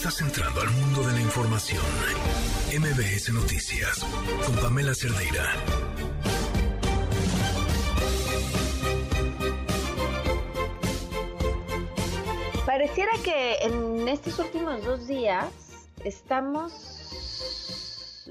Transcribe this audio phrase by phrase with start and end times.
[0.00, 1.84] Estás entrando al mundo de la información.
[2.72, 4.02] MBS Noticias
[4.46, 5.52] con Pamela Cerdeira.
[12.64, 15.52] Pareciera que en estos últimos dos días
[16.02, 16.72] estamos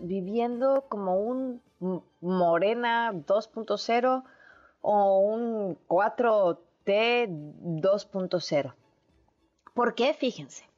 [0.01, 1.61] viviendo como un
[2.19, 4.23] Morena 2.0
[4.81, 8.73] o un 4T 2.0.
[9.75, 10.15] ¿Por qué?
[10.15, 10.68] Fíjense.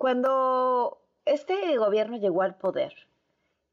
[0.00, 2.94] Cuando este gobierno llegó al poder,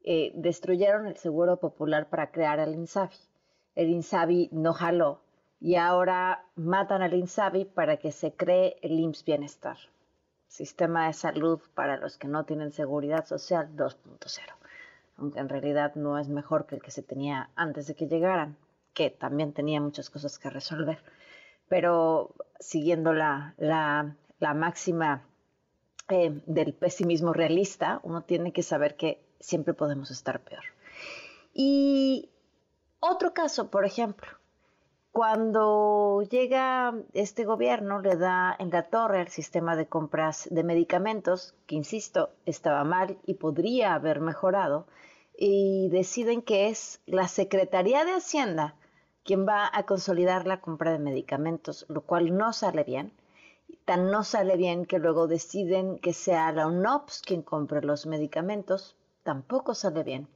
[0.04, 3.16] eh, destruyeron el Seguro Popular para crear el INSABI.
[3.74, 5.22] El INSABI no jaló
[5.58, 9.78] y ahora matan al INSABI para que se cree el IMSS Bienestar,
[10.48, 14.52] Sistema de Salud para los que no tienen seguridad social 2.0,
[15.16, 18.58] aunque en realidad no es mejor que el que se tenía antes de que llegaran,
[18.92, 20.98] que también tenía muchas cosas que resolver.
[21.68, 25.24] Pero siguiendo la, la máxima
[26.08, 30.64] eh, del pesimismo realista, uno tiene que saber que siempre podemos estar peor.
[31.52, 32.30] Y
[33.00, 34.28] otro caso, por ejemplo,
[35.12, 41.54] cuando llega este gobierno, le da en la torre al sistema de compras de medicamentos,
[41.66, 44.86] que insisto, estaba mal y podría haber mejorado,
[45.36, 48.74] y deciden que es la Secretaría de Hacienda
[49.24, 53.12] quien va a consolidar la compra de medicamentos, lo cual no sale bien
[53.84, 58.96] tan no sale bien que luego deciden que sea la UNOPS quien compre los medicamentos,
[59.22, 60.28] tampoco sale bien.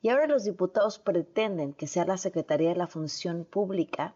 [0.00, 4.14] Y ahora los diputados pretenden que sea la Secretaría de la Función Pública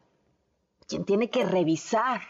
[0.89, 2.23] quien tiene que revisar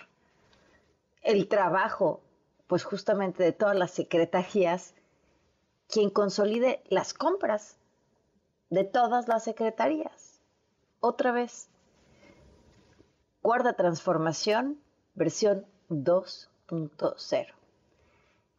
[1.23, 2.21] el trabajo,
[2.67, 4.95] pues justamente de todas las secretarías,
[5.89, 7.77] quien consolide las compras
[8.69, 10.41] de todas las secretarías.
[11.01, 11.69] Otra vez,
[13.43, 14.81] guarda transformación,
[15.15, 17.47] versión 2.0.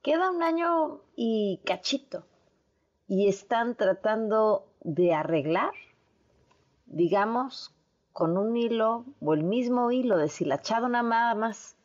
[0.01, 2.25] Queda un año y cachito
[3.07, 5.73] y están tratando de arreglar,
[6.85, 7.73] digamos,
[8.13, 11.75] con un hilo o el mismo hilo deshilachado nada más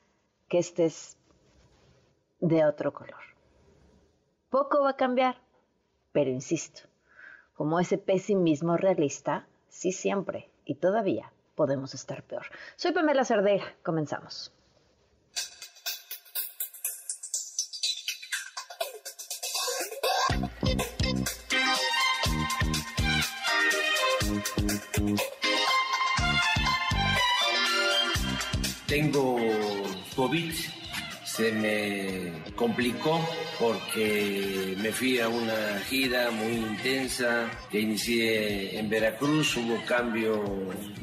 [0.48, 1.16] que este es
[2.40, 3.20] de otro color.
[4.50, 5.36] Poco va a cambiar,
[6.12, 6.82] pero insisto,
[7.54, 12.46] como ese pesimismo realista, sí siempre y todavía podemos estar peor.
[12.76, 14.52] Soy Pamela Cerdeira, comenzamos.
[30.24, 30.54] COVID,
[31.22, 33.20] se me complicó
[33.60, 40.42] porque me fui a una gira muy intensa que inicié en Veracruz, hubo cambio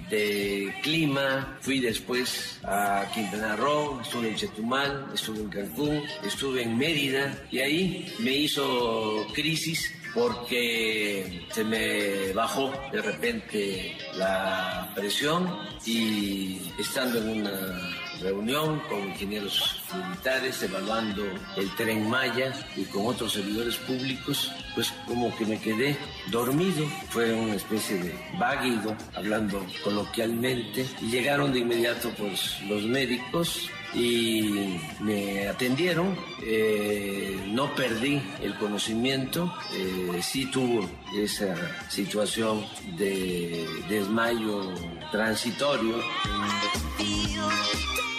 [0.10, 6.76] de clima, fui después a Quintana Roo, estuve en Chetumal, estuve en Cancún, estuve en
[6.80, 15.48] Mérida y ahí me hizo crisis porque se me bajó de repente la presión
[15.86, 21.24] y estando en una reunión con ingenieros militares evaluando
[21.58, 25.98] el tren Maya y con otros servidores públicos, pues como que me quedé
[26.30, 34.80] dormido, fue una especie de váguido, hablando coloquialmente, llegaron de inmediato pues los médicos y
[35.00, 41.56] me atendieron, eh, no perdí el conocimiento, eh, sí tuvo esa
[41.90, 42.66] situación
[42.98, 44.74] de desmayo
[45.12, 45.96] transitorio.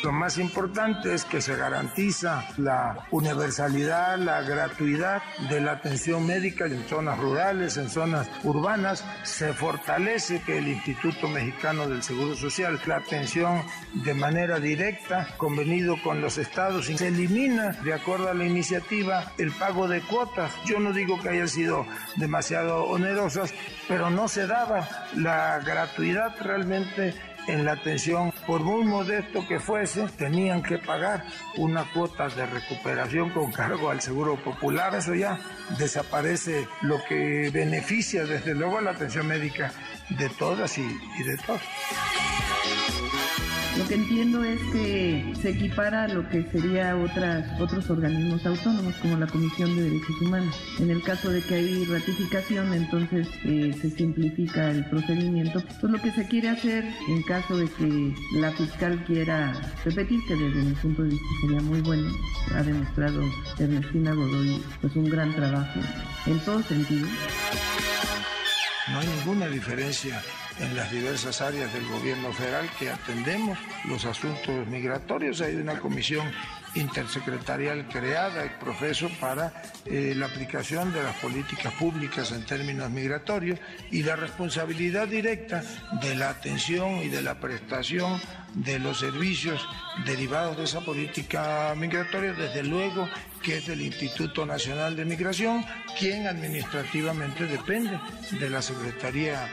[0.02, 6.66] Lo más importante es que se garantiza la universalidad, la gratuidad de la atención médica
[6.66, 9.04] en zonas rurales, en zonas urbanas.
[9.22, 13.62] Se fortalece que el Instituto Mexicano del Seguro Social, la atención
[13.94, 19.52] de manera directa, convenido con los estados, se elimina, de acuerdo a la iniciativa, el
[19.52, 20.52] pago de cuotas.
[20.64, 21.86] Yo no digo que hayan sido
[22.16, 23.54] demasiado onerosas,
[23.86, 27.14] pero no se daba la gratuidad realmente
[27.46, 31.24] en la atención, por muy modesto que fuese, tenían que pagar
[31.56, 34.94] una cuota de recuperación con cargo al Seguro Popular.
[34.94, 35.38] Eso ya
[35.78, 39.72] desaparece lo que beneficia desde luego a la atención médica
[40.10, 41.60] de todas y, y de todos.
[43.78, 48.94] Lo que entiendo es que se equipara a lo que sería otras, otros organismos autónomos
[48.96, 50.54] como la Comisión de Derechos Humanos.
[50.78, 55.62] En el caso de que hay ratificación, entonces eh, se simplifica el procedimiento.
[55.80, 59.54] Pues lo que se quiere hacer en caso de que la fiscal quiera
[59.84, 62.10] repetir, que desde mi punto de vista sería muy bueno,
[62.54, 63.22] ha demostrado
[63.58, 65.80] Ernestina Godoy pues un gran trabajo
[66.26, 67.08] en todo sentido.
[68.90, 70.20] No hay ninguna diferencia
[70.58, 75.40] en las diversas áreas del gobierno federal que atendemos los asuntos migratorios.
[75.40, 76.30] Hay una comisión
[76.74, 79.52] intersecretarial creada, el profeso, para
[79.84, 83.58] eh, la aplicación de las políticas públicas en términos migratorios
[83.90, 85.62] y la responsabilidad directa
[86.00, 88.20] de la atención y de la prestación
[88.54, 89.66] de los servicios
[90.04, 93.08] derivados de esa política migratoria, desde luego
[93.42, 95.64] que es del Instituto Nacional de Migración,
[95.98, 97.98] quien administrativamente depende
[98.30, 99.48] de la Secretaría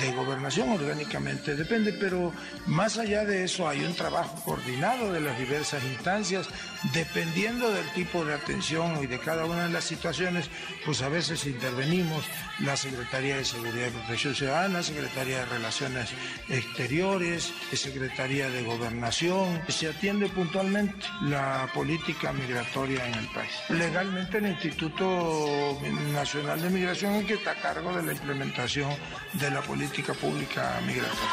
[0.00, 2.32] de Gobernación, orgánicamente depende, pero
[2.66, 6.48] más allá de eso hay un trabajo coordinado de las diversas instancias,
[6.94, 10.48] dependiendo del tipo de atención y de cada una de las situaciones,
[10.86, 12.24] pues a veces intervenimos
[12.60, 16.08] la Secretaría de Seguridad y Protección Ciudadana, Secretaría de Relaciones
[16.48, 23.52] Exteriores, Secretaría de Gobernación, se atiende puntualmente la política migratoria en el país.
[23.68, 25.78] Legalmente el Instituto
[26.12, 28.90] Nacional de Migración es que está a cargo de la implementación
[29.34, 31.30] de la política pública migratoria.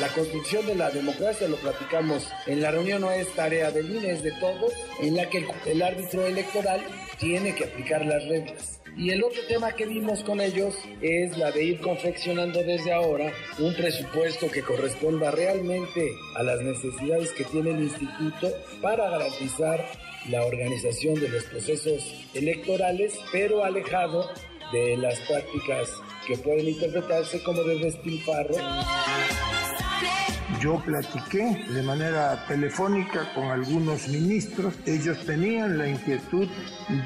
[0.00, 4.12] La construcción de la democracia, lo platicamos en la reunión, no es tarea de INE,
[4.12, 6.82] es de todos, en la que el árbitro electoral
[7.18, 8.81] tiene que aplicar las reglas.
[8.96, 13.32] Y el otro tema que vimos con ellos es la de ir confeccionando desde ahora
[13.58, 18.48] un presupuesto que corresponda realmente a las necesidades que tiene el instituto
[18.82, 19.84] para garantizar
[20.28, 24.30] la organización de los procesos electorales, pero alejado
[24.72, 25.90] de las prácticas
[26.26, 28.54] que pueden interpretarse como de despilfarro.
[30.60, 34.74] Yo platiqué de manera telefónica con algunos ministros.
[34.86, 36.48] Ellos tenían la inquietud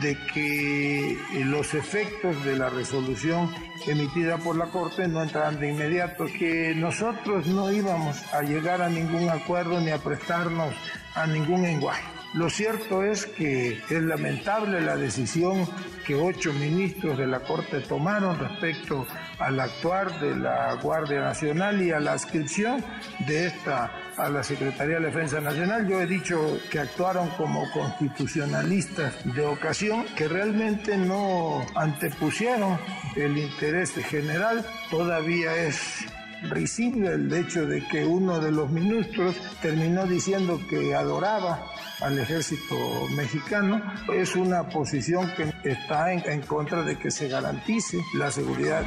[0.03, 3.51] de que los efectos de la resolución
[3.87, 8.91] emitida por la Corte no entraran de inmediato, que nosotros no íbamos a llegar a
[8.91, 10.75] ningún acuerdo ni a prestarnos
[11.15, 15.67] a ningún lenguaje lo cierto es que es lamentable la decisión
[16.07, 19.07] que ocho ministros de la Corte tomaron respecto
[19.39, 22.85] al actuar de la Guardia Nacional y a la adscripción
[23.27, 25.89] de esta a la Secretaría de Defensa Nacional.
[25.89, 32.79] Yo he dicho que actuaron como constitucionalistas de ocasión, que realmente no antepusieron
[33.15, 34.65] el interés general.
[34.91, 36.07] Todavía es
[36.43, 42.77] risible el hecho de que uno de los ministros terminó diciendo que adoraba al ejército
[43.17, 43.83] mexicano.
[44.13, 48.85] Es una posición que está en, contra de que se garantice la seguridad.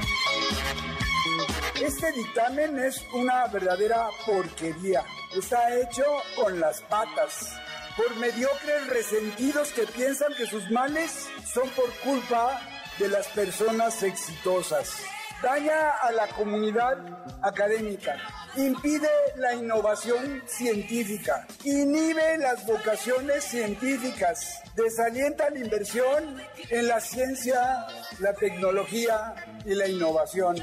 [1.82, 5.04] Este dictamen es una verdadera porquería.
[5.36, 6.04] Está hecho
[6.36, 7.54] con las patas
[7.96, 12.60] por mediocres resentidos que piensan que sus males son por culpa
[12.98, 15.02] de las personas exitosas.
[15.42, 16.98] Daña a la comunidad
[17.42, 18.18] académica,
[18.58, 27.88] impide la innovación científica, inhibe las vocaciones científicas, desalienta la inversión en la ciencia,
[28.20, 29.34] la tecnología
[29.66, 30.58] y la innovación.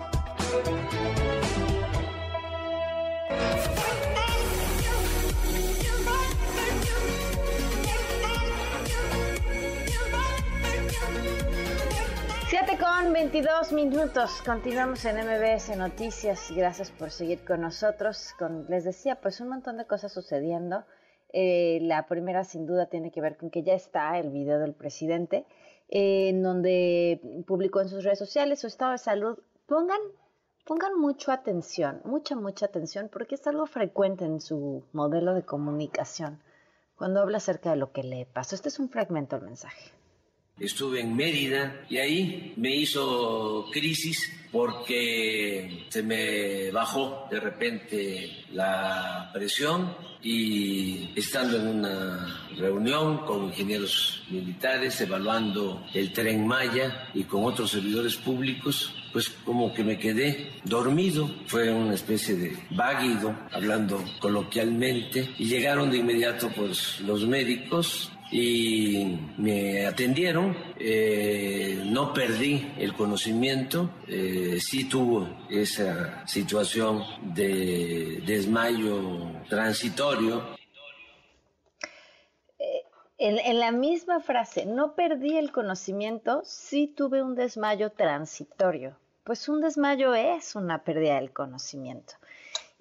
[12.82, 14.42] Con 22 minutos.
[14.46, 16.52] Continuamos en MBS Noticias.
[16.56, 18.34] Gracias por seguir con nosotros.
[18.70, 20.84] Les decía, pues un montón de cosas sucediendo.
[21.34, 24.74] Eh, la primera, sin duda, tiene que ver con que ya está el video del
[24.74, 25.46] presidente,
[25.90, 29.38] en donde publicó en sus redes sociales su estado de salud.
[29.66, 30.02] Pongan,
[30.66, 36.42] pongan mucha atención, mucha, mucha atención, porque es algo frecuente en su modelo de comunicación
[36.96, 38.54] cuando habla acerca de lo que le pasó.
[38.54, 39.92] Este es un fragmento del mensaje.
[40.60, 49.32] estuve en Mérida y ahí me hizo crisis porque se me bajó de repente la
[49.34, 57.46] presión y estando en una reunión con ingenieros militares evaluando el tren Maya y con
[57.46, 64.04] otros servidores públicos, pues como que me quedé dormido, fue una especie de váguido, hablando
[64.20, 72.94] coloquialmente, y llegaron de inmediato pues los médicos y me atendieron, eh, no perdí el
[72.94, 77.04] conocimiento, eh, sí tuvo esa situación
[77.34, 80.61] de desmayo transitorio.
[83.24, 88.98] En, en, la misma frase, no perdí el conocimiento, sí tuve un desmayo transitorio.
[89.24, 92.16] Pues un desmayo es una pérdida del conocimiento.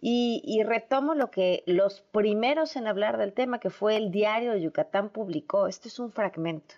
[0.01, 4.63] Y, retomo lo que los primeros en hablar del tema, que fue el diario de
[4.63, 5.67] Yucatán, publicó.
[5.67, 6.75] Este es un fragmento.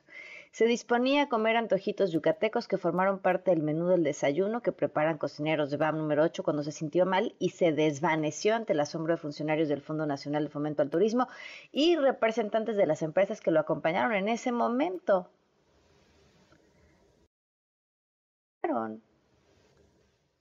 [0.52, 5.16] Se disponía a comer antojitos yucatecos que formaron parte del menú del desayuno que preparan
[5.16, 9.14] cocineros de BAM número 8 cuando se sintió mal y se desvaneció ante el asombro
[9.14, 11.26] de funcionarios del Fondo Nacional de Fomento al Turismo
[11.72, 15.30] y representantes de las empresas que lo acompañaron en ese momento.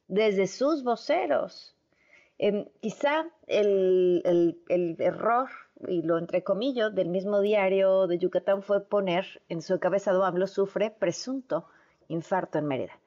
[0.08, 1.76] Desde sus voceros
[2.42, 4.58] Em, quizá el,
[4.98, 5.48] error,
[5.88, 10.92] y lo entrecomillo, del mismo diario de Yucatán fue poner en su cabeza AMLO sufre
[10.92, 11.66] presunto
[12.08, 13.00] infarto en Mérida.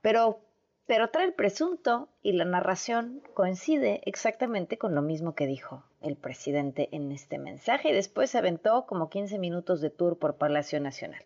[0.00, 0.38] Pero,
[0.86, 6.16] pero trae el presunto y la narración coincide exactamente con lo mismo que dijo el
[6.16, 10.80] presidente en este mensaje y después se aventó como 15 minutos de tour por Palacio
[10.80, 11.22] Nacional.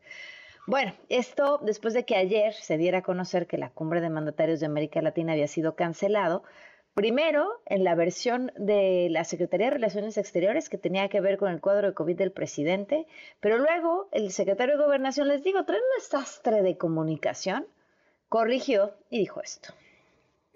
[0.67, 4.61] Bueno, esto después de que ayer se diera a conocer que la cumbre de mandatarios
[4.61, 6.43] de América Latina había sido cancelado,
[6.95, 11.53] Primero, en la versión de la Secretaría de Relaciones Exteriores que tenía que ver con
[11.53, 13.07] el cuadro de COVID del presidente,
[13.41, 17.67] pero luego el secretario de Gobernación, les digo, trae un desastre de comunicación,
[18.29, 19.73] corrigió y dijo esto.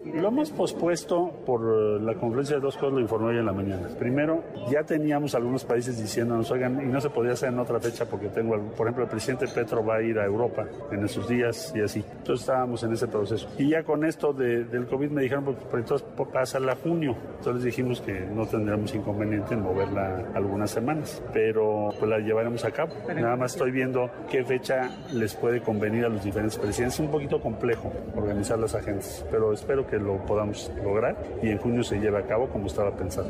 [0.05, 3.53] Lo hemos pospuesto por eh, la conferencia de dos cosas, lo informé hoy en la
[3.53, 3.87] mañana.
[3.97, 8.05] Primero, ya teníamos algunos países diciéndonos, oigan, y no se podía hacer en otra fecha
[8.05, 11.73] porque tengo, por ejemplo, el presidente Petro va a ir a Europa en esos días
[11.75, 12.03] y así.
[12.17, 13.47] Entonces estábamos en ese proceso.
[13.57, 17.15] Y ya con esto del COVID me dijeron, pues, pues entonces pásala a junio.
[17.37, 22.71] Entonces dijimos que no tendríamos inconveniente en moverla algunas semanas, pero pues la llevaremos a
[22.71, 22.93] cabo.
[23.07, 26.95] Nada más estoy viendo qué fecha les puede convenir a los diferentes presidentes.
[26.95, 31.57] Es un poquito complejo organizar las agendas, pero espero que lo podamos lograr y en
[31.57, 33.29] junio se lleve a cabo como estaba pensado.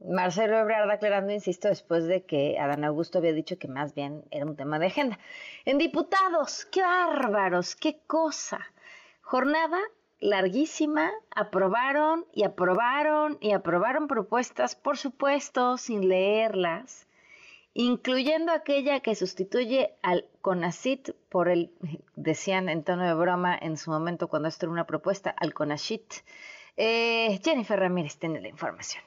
[0.00, 4.46] Marcelo Ebrard aclarando, insisto, después de que Adán Augusto había dicho que más bien era
[4.46, 5.18] un tema de agenda.
[5.64, 8.60] En diputados, qué bárbaros, qué cosa.
[9.22, 9.78] Jornada
[10.20, 17.05] larguísima, aprobaron y aprobaron y aprobaron propuestas, por supuesto, sin leerlas
[17.78, 21.72] incluyendo aquella que sustituye al CONACIT por el,
[22.14, 26.14] decían en tono de broma en su momento cuando esto era una propuesta, al CONACIT.
[26.78, 29.04] Eh, Jennifer Ramírez tiene la información.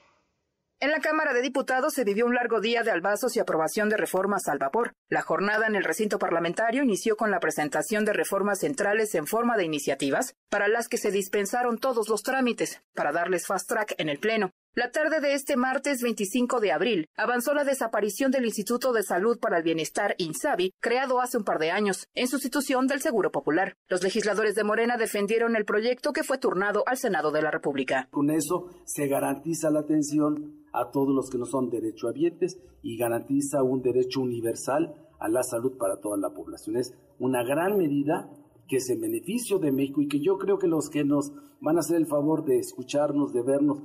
[0.81, 3.97] En la Cámara de Diputados se vivió un largo día de albazos y aprobación de
[3.97, 4.93] reformas al vapor.
[5.09, 9.57] La jornada en el recinto parlamentario inició con la presentación de reformas centrales en forma
[9.57, 14.09] de iniciativas, para las que se dispensaron todos los trámites, para darles fast track en
[14.09, 14.51] el Pleno.
[14.79, 19.37] La tarde de este martes 25 de abril avanzó la desaparición del Instituto de Salud
[19.37, 23.75] para el Bienestar INSABI, creado hace un par de años, en sustitución del Seguro Popular.
[23.89, 28.07] Los legisladores de Morena defendieron el proyecto que fue turnado al Senado de la República.
[28.09, 33.61] Con eso se garantiza la atención a todos los que no son derechohabientes y garantiza
[33.61, 36.77] un derecho universal a la salud para toda la población.
[36.77, 38.29] Es una gran medida
[38.69, 41.75] que es en beneficio de México y que yo creo que los que nos van
[41.75, 43.79] a hacer el favor de escucharnos, de vernos,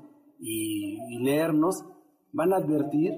[0.46, 1.84] y, leernos,
[2.32, 3.12] van a advertir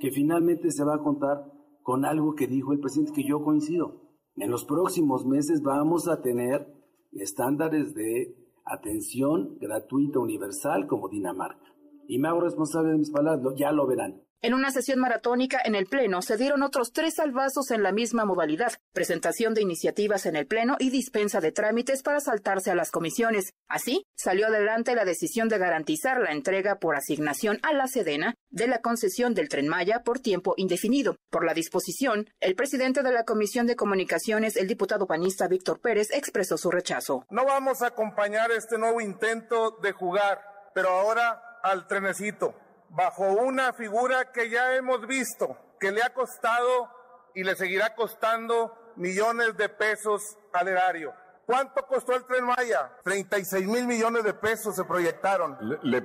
[0.00, 1.44] que finalmente se va a contar
[1.82, 4.00] con algo que dijo el presidente, que yo coincido.
[4.36, 6.66] En los próximos meses vamos a tener
[7.12, 11.64] estándares de atención gratuita universal como Dinamarca.
[12.08, 14.20] Y me hago responsable de mis palabras, ya lo verán.
[14.44, 18.26] En una sesión maratónica en el Pleno se dieron otros tres salvazos en la misma
[18.26, 22.90] modalidad, presentación de iniciativas en el Pleno y dispensa de trámites para saltarse a las
[22.90, 23.54] comisiones.
[23.68, 28.66] Así, salió adelante la decisión de garantizar la entrega por asignación a la Sedena de
[28.68, 31.16] la concesión del Tren Maya por tiempo indefinido.
[31.30, 36.10] Por la disposición, el presidente de la Comisión de Comunicaciones, el diputado panista Víctor Pérez,
[36.12, 37.24] expresó su rechazo.
[37.30, 40.42] No vamos a acompañar este nuevo intento de jugar,
[40.74, 42.54] pero ahora al trenecito
[42.94, 46.88] bajo una figura que ya hemos visto, que le ha costado
[47.34, 51.12] y le seguirá costando millones de pesos al erario.
[51.46, 52.96] ¿Cuánto costó el tren Maya?
[53.02, 55.58] 36 mil millones de pesos se proyectaron.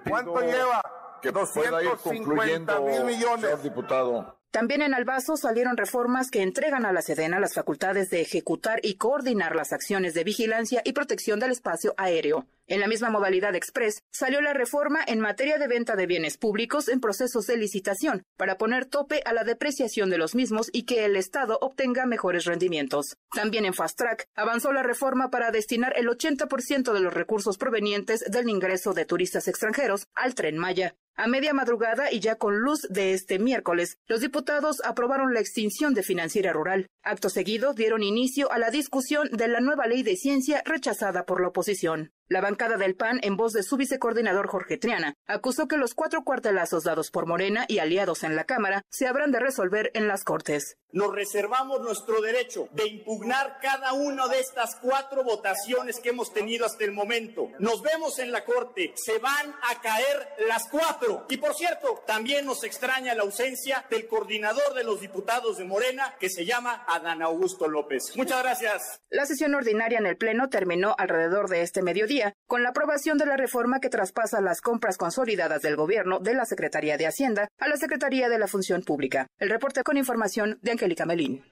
[0.08, 0.81] ¿Cuánto lleva?
[1.22, 3.63] Que 250 mil millones.
[3.63, 4.38] diputado.
[4.51, 8.95] También en Albazo salieron reformas que entregan a la Sedena las facultades de ejecutar y
[8.95, 12.47] coordinar las acciones de vigilancia y protección del espacio aéreo.
[12.65, 16.87] En la misma modalidad express, salió la reforma en materia de venta de bienes públicos
[16.87, 21.05] en procesos de licitación para poner tope a la depreciación de los mismos y que
[21.05, 23.17] el Estado obtenga mejores rendimientos.
[23.31, 28.23] También en Fast Track avanzó la reforma para destinar el 80% de los recursos provenientes
[28.31, 30.95] del ingreso de turistas extranjeros al tren Maya.
[31.21, 35.93] A media madrugada y ya con luz de este miércoles, los diputados aprobaron la extinción
[35.93, 36.88] de Financiera Rural.
[37.03, 41.41] Acto seguido dieron inicio a la discusión de la nueva ley de ciencia rechazada por
[41.41, 42.13] la oposición.
[42.31, 46.24] La bancada del PAN, en voz de su vicecoordinador Jorge Triana, acusó que los cuatro
[46.24, 50.24] cuartelazos dados por Morena y aliados en la Cámara se habrán de resolver en las
[50.24, 50.77] Cortes.
[50.91, 56.67] Nos reservamos nuestro derecho de impugnar cada una de estas cuatro votaciones que hemos tenido
[56.67, 57.50] hasta el momento.
[57.57, 61.25] Nos vemos en la Corte, se van a caer las cuatro.
[61.29, 66.15] Y por cierto, también nos extraña la ausencia del coordinador de los diputados de Morena,
[66.19, 68.15] que se llama Adán Augusto López.
[68.15, 69.01] Muchas gracias.
[69.09, 73.25] La sesión ordinaria en el Pleno terminó alrededor de este mediodía con la aprobación de
[73.25, 77.67] la reforma que traspasa las compras consolidadas del gobierno de la Secretaría de Hacienda a
[77.67, 79.27] la Secretaría de la Función Pública.
[79.39, 81.43] El reporte con información de Angélica Melín.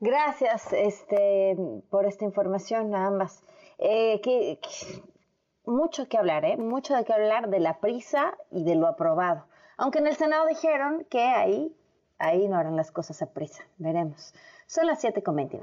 [0.00, 1.56] Gracias este,
[1.90, 3.42] por esta información a ambas.
[3.78, 4.20] Eh,
[5.64, 6.56] mucho que hablar, ¿eh?
[6.56, 9.46] mucho de que hablar de la prisa y de lo aprobado.
[9.76, 11.74] Aunque en el Senado dijeron que ahí,
[12.18, 13.64] ahí no harán las cosas a prisa.
[13.78, 14.34] Veremos.
[14.66, 15.62] Son las 7.29.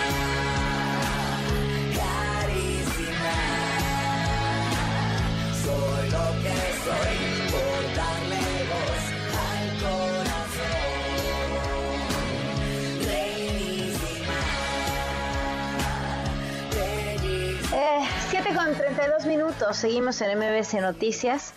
[19.01, 21.55] 52 minutos, seguimos en MBC Noticias.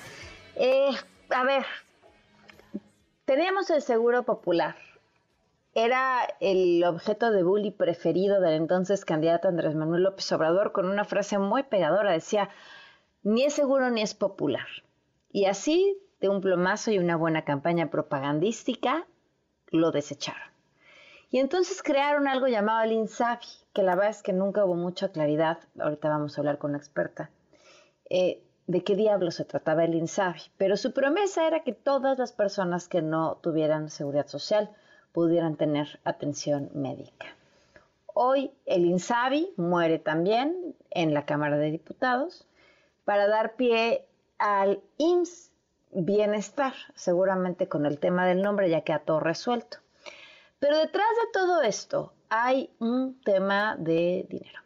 [0.57, 0.89] Eh,
[1.29, 1.67] a ver,
[3.27, 4.77] teníamos el Seguro Popular.
[5.75, 11.05] Era el objeto de bully preferido del entonces candidato Andrés Manuel López Obrador con una
[11.05, 12.13] frase muy pegadora.
[12.13, 12.49] Decía,
[13.23, 14.67] ni es seguro ni es popular.
[15.31, 19.07] Y así, de un plomazo y una buena campaña propagandística,
[19.71, 20.49] lo desecharon.
[21.31, 25.11] Y entonces crearon algo llamado el INSABI, que la verdad es que nunca hubo mucha
[25.11, 25.59] claridad.
[25.79, 27.29] Ahorita vamos a hablar con una experta
[28.17, 30.41] eh, de qué diablo se trataba el INSABI.
[30.57, 34.71] Pero su promesa era que todas las personas que no tuvieran seguridad social
[35.11, 37.27] pudieran tener atención médica.
[38.07, 42.47] Hoy el INSABI muere también en la Cámara de Diputados
[43.05, 44.07] para dar pie
[44.39, 45.51] al IMSS
[45.91, 49.79] Bienestar, seguramente con el tema del nombre ya queda todo resuelto.
[50.61, 54.61] Pero detrás de todo esto hay un tema de dinero,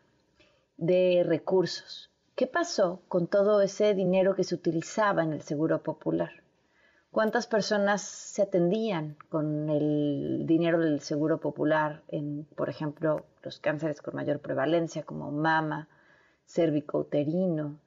[0.76, 2.07] de recursos.
[2.38, 6.30] ¿Qué pasó con todo ese dinero que se utilizaba en el Seguro Popular?
[7.10, 14.00] ¿Cuántas personas se atendían con el dinero del Seguro Popular en, por ejemplo, los cánceres
[14.00, 15.88] con mayor prevalencia como mama,
[16.46, 17.80] cervicouterino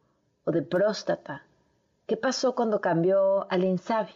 [0.44, 1.46] o de próstata?
[2.06, 4.12] ¿Qué pasó cuando cambió al INSABI?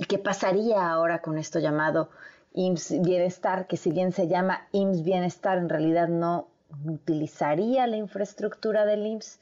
[0.00, 2.10] ¿Y qué pasaría ahora con esto llamado
[2.52, 6.48] IMSS Bienestar, que si bien se llama IMSS Bienestar, en realidad no
[6.84, 9.40] utilizaría la infraestructura del IMSS?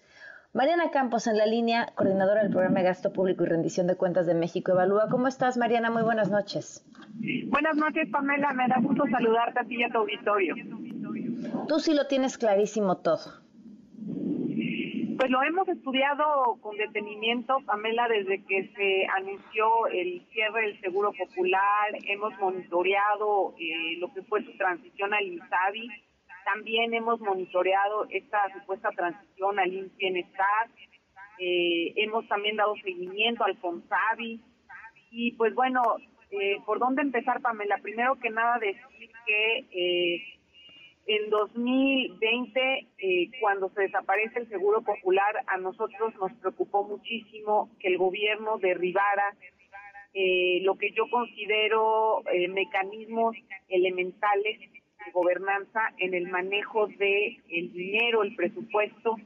[0.54, 4.24] Mariana Campos en la línea, coordinadora del programa de gasto público y rendición de cuentas
[4.24, 5.08] de México Evalúa.
[5.10, 5.90] ¿Cómo estás, Mariana?
[5.90, 6.87] Muy buenas noches.
[7.46, 8.52] Buenas noches, Pamela.
[8.52, 10.54] Me da gusto saludarte a ti y a tu auditorio.
[11.66, 13.42] Tú sí lo tienes clarísimo todo.
[15.18, 16.24] Pues lo hemos estudiado
[16.60, 21.88] con detenimiento, Pamela, desde que se anunció el cierre del Seguro Popular.
[22.06, 25.90] Hemos monitoreado eh, lo que fue su transición al INSABI
[26.44, 30.68] también hemos monitoreado esta supuesta transición al Bienestar.
[31.38, 34.40] Eh, hemos también dado seguimiento al FONSAVI.
[35.11, 35.83] Y pues bueno,
[36.30, 37.78] eh, ¿por dónde empezar, Pamela?
[37.78, 40.22] Primero que nada decir que eh,
[41.07, 47.88] en 2020, eh, cuando se desaparece el Seguro Popular, a nosotros nos preocupó muchísimo que
[47.88, 49.35] el gobierno derribara
[50.14, 53.37] eh, lo que yo considero eh, mecanismos
[53.68, 54.61] elementales
[55.04, 59.16] de gobernanza en el manejo de el dinero, el presupuesto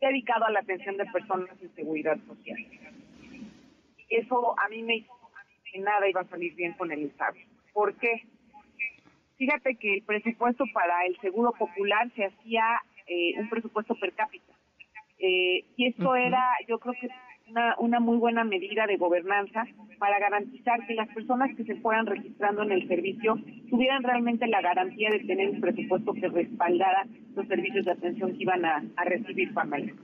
[0.00, 2.58] dedicado a la atención de personas en seguridad social.
[4.08, 5.12] Eso a mí me hizo
[5.70, 7.36] que nada iba a salir bien con el Estado.
[7.72, 8.22] ¿Por qué?
[9.36, 12.64] Fíjate que el presupuesto para el Seguro Popular se hacía
[13.06, 14.52] eh, un presupuesto per cápita.
[15.18, 17.08] Eh, y esto era, yo creo que
[17.50, 19.66] una, una muy buena medida de gobernanza
[19.98, 23.36] para garantizar que las personas que se fueran registrando en el servicio
[23.68, 28.42] tuvieran realmente la garantía de tener un presupuesto que respaldara los servicios de atención que
[28.42, 29.96] iban a, a recibir familias.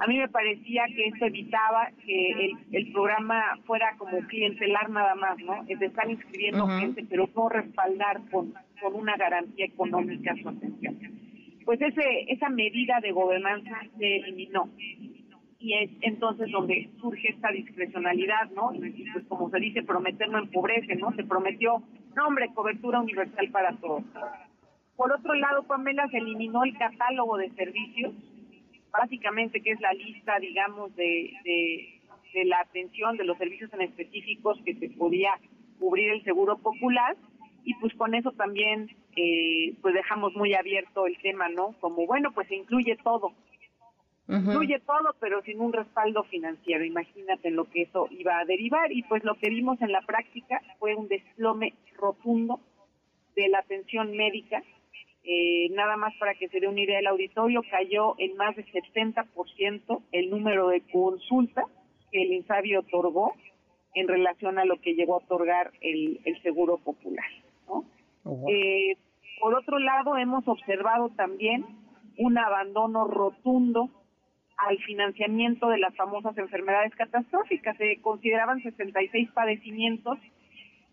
[0.00, 5.14] A mí me parecía que esto evitaba que el, el programa fuera como clientelar nada
[5.14, 5.64] más, ¿no?
[5.68, 10.98] Es de estar inscribiendo gente, pero no respaldar con, con una garantía económica su atención.
[11.64, 14.68] Pues ese esa medida de gobernanza se eliminó
[15.64, 18.74] y es entonces donde surge esta discrecionalidad, ¿no?
[18.74, 21.10] Y pues como se dice, prometer no empobrece, ¿no?
[21.12, 21.82] Se prometió,
[22.14, 24.04] no hombre, cobertura universal para todos.
[24.94, 28.12] Por otro lado, Pamela se eliminó el catálogo de servicios,
[28.92, 32.02] básicamente que es la lista, digamos, de, de,
[32.34, 35.30] de la atención de los servicios en específicos que se podía
[35.78, 37.16] cubrir el seguro popular
[37.64, 41.74] y pues con eso también eh, pues dejamos muy abierto el tema, ¿no?
[41.80, 43.32] Como bueno, pues se incluye todo,
[44.26, 46.84] Incluye todo, pero sin un respaldo financiero.
[46.84, 48.90] Imagínate lo que eso iba a derivar.
[48.90, 52.60] Y pues lo que vimos en la práctica fue un desplome rotundo
[53.36, 54.62] de la atención médica.
[55.24, 58.64] Eh, nada más para que se dé una idea, el auditorio cayó en más de
[58.66, 61.64] 70% el número de consultas
[62.10, 63.32] que el INSABI otorgó
[63.94, 67.24] en relación a lo que llegó a otorgar el, el Seguro Popular.
[67.68, 67.84] ¿no?
[68.48, 68.96] eh,
[69.40, 71.64] por otro lado, hemos observado también
[72.18, 73.90] un abandono rotundo
[74.68, 77.76] al financiamiento de las famosas enfermedades catastróficas.
[77.76, 80.18] Se consideraban 66 padecimientos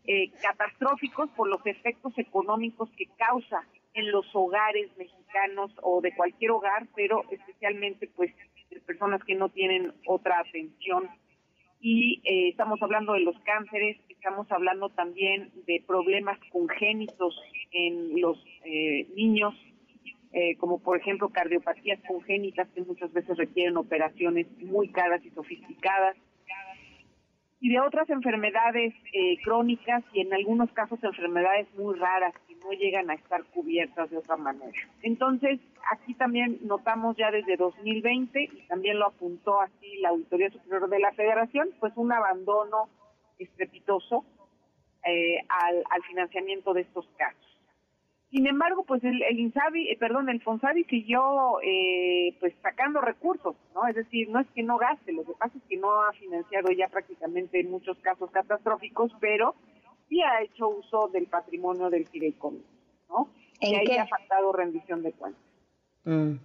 [0.05, 6.51] eh, catastróficos por los efectos económicos que causa en los hogares mexicanos o de cualquier
[6.51, 8.33] hogar, pero especialmente pues
[8.69, 11.09] de personas que no tienen otra atención.
[11.81, 17.39] Y eh, estamos hablando de los cánceres, estamos hablando también de problemas congénitos
[17.71, 19.55] en los eh, niños,
[20.33, 26.15] eh, como por ejemplo cardiopatías congénitas que muchas veces requieren operaciones muy caras y sofisticadas,
[27.63, 32.71] y de otras enfermedades eh, crónicas y en algunos casos enfermedades muy raras que no
[32.71, 34.71] llegan a estar cubiertas de otra manera.
[35.03, 35.59] Entonces,
[35.91, 40.99] aquí también notamos ya desde 2020, y también lo apuntó así la Auditoría Superior de
[40.99, 42.89] la Federación, pues un abandono
[43.37, 44.25] estrepitoso
[45.05, 47.50] eh, al, al financiamiento de estos casos.
[48.31, 53.57] Sin embargo, pues el, el Insabi, eh, perdón, el Fonsabi siguió eh, pues sacando recursos,
[53.75, 53.85] ¿no?
[53.87, 56.71] Es decir, no es que no gaste, lo que pasa es que no ha financiado
[56.71, 59.53] ya prácticamente en muchos casos catastróficos, pero
[60.07, 62.65] sí ha hecho uso del patrimonio del fideicomiso,
[63.09, 63.29] ¿no?
[63.59, 63.99] ¿En y ahí qué?
[63.99, 65.43] ha faltado rendición de cuentas.
[66.05, 66.35] Mm.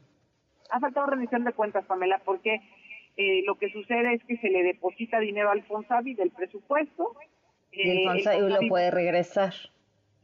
[0.71, 2.63] Ha faltado rendición de cuentas, Pamela, porque
[3.17, 7.15] eh, lo que sucede es que se le deposita dinero al Fonsabi del presupuesto.
[7.71, 9.55] Y el eh, el Fonsabi lo Fonsabi puede regresar.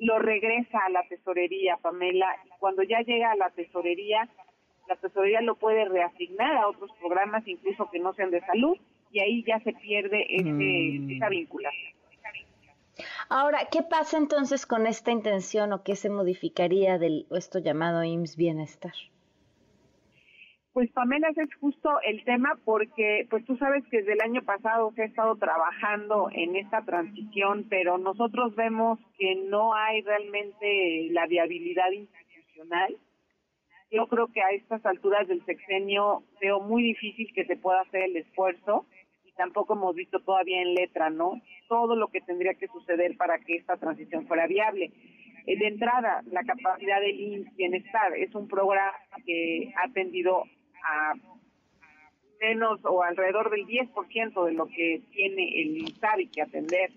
[0.03, 4.29] Lo regresa a la tesorería, Pamela, y cuando ya llega a la tesorería,
[4.89, 8.77] la tesorería lo puede reasignar a otros programas, incluso que no sean de salud,
[9.13, 11.93] y ahí ya se pierde ese, esa vinculación.
[13.29, 18.37] Ahora, ¿qué pasa entonces con esta intención o qué se modificaría del esto llamado IMSS
[18.37, 18.93] Bienestar?
[20.73, 24.43] Pues Pamela, ese es justo el tema porque pues tú sabes que desde el año
[24.43, 31.09] pasado se ha estado trabajando en esta transición, pero nosotros vemos que no hay realmente
[31.11, 32.97] la viabilidad institucional.
[33.91, 38.05] Yo creo que a estas alturas del sexenio veo muy difícil que se pueda hacer
[38.05, 38.87] el esfuerzo
[39.27, 41.39] y tampoco hemos visto todavía en letra, ¿no?
[41.69, 44.91] Todo lo que tendría que suceder para que esta transición fuera viable.
[45.47, 48.93] Eh, De entrada, la capacidad del Bienestar es un programa
[49.27, 50.45] que ha atendido
[50.85, 51.15] a
[52.41, 56.91] menos o alrededor del 10% de lo que tiene el INSABI que atender.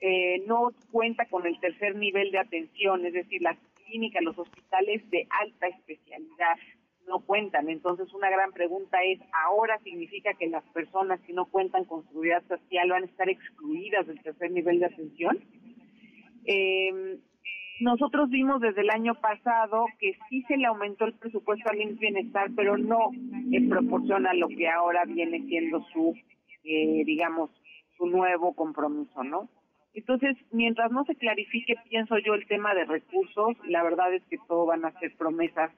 [0.00, 5.08] Eh, no cuenta con el tercer nivel de atención, es decir, las clínicas, los hospitales
[5.10, 6.56] de alta especialidad
[7.06, 7.68] no cuentan.
[7.68, 12.42] Entonces, una gran pregunta es, ¿ahora significa que las personas que no cuentan con seguridad
[12.48, 15.38] social van a estar excluidas del tercer nivel de atención?
[16.46, 17.18] Eh,
[17.80, 21.98] nosotros vimos desde el año pasado que sí se le aumentó el presupuesto al IMSS
[21.98, 23.10] Bienestar, pero no
[23.52, 26.14] en proporción a lo que ahora viene siendo su,
[26.64, 27.50] eh, digamos,
[27.96, 29.48] su nuevo compromiso, ¿no?
[29.92, 34.38] Entonces, mientras no se clarifique, pienso yo, el tema de recursos, la verdad es que
[34.46, 35.72] todo van a ser promesas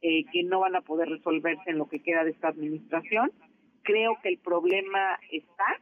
[0.00, 3.30] eh, que no van a poder resolverse en lo que queda de esta administración.
[3.82, 5.80] Creo que el problema está,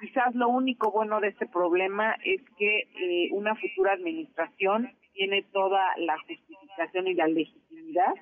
[0.00, 5.94] Quizás lo único bueno de este problema es que eh, una futura administración tiene toda
[5.98, 8.14] la justificación y la legitimidad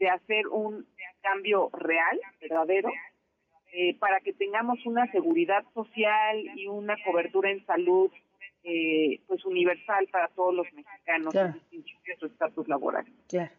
[0.00, 0.86] de hacer un
[1.22, 2.90] cambio real, verdadero,
[3.72, 8.10] eh, para que tengamos una seguridad social y una cobertura en salud
[8.64, 11.54] eh, pues universal para todos los mexicanos Claro.
[11.70, 13.06] sin de su estatus laboral.
[13.28, 13.52] Claro.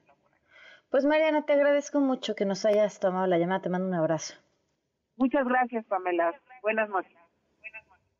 [0.89, 3.62] Pues Mariana, te agradezco mucho que nos hayas tomado la llamada.
[3.62, 4.36] Te mando un abrazo.
[5.15, 6.34] Muchas gracias, Pamela.
[6.62, 7.21] Buenas noches.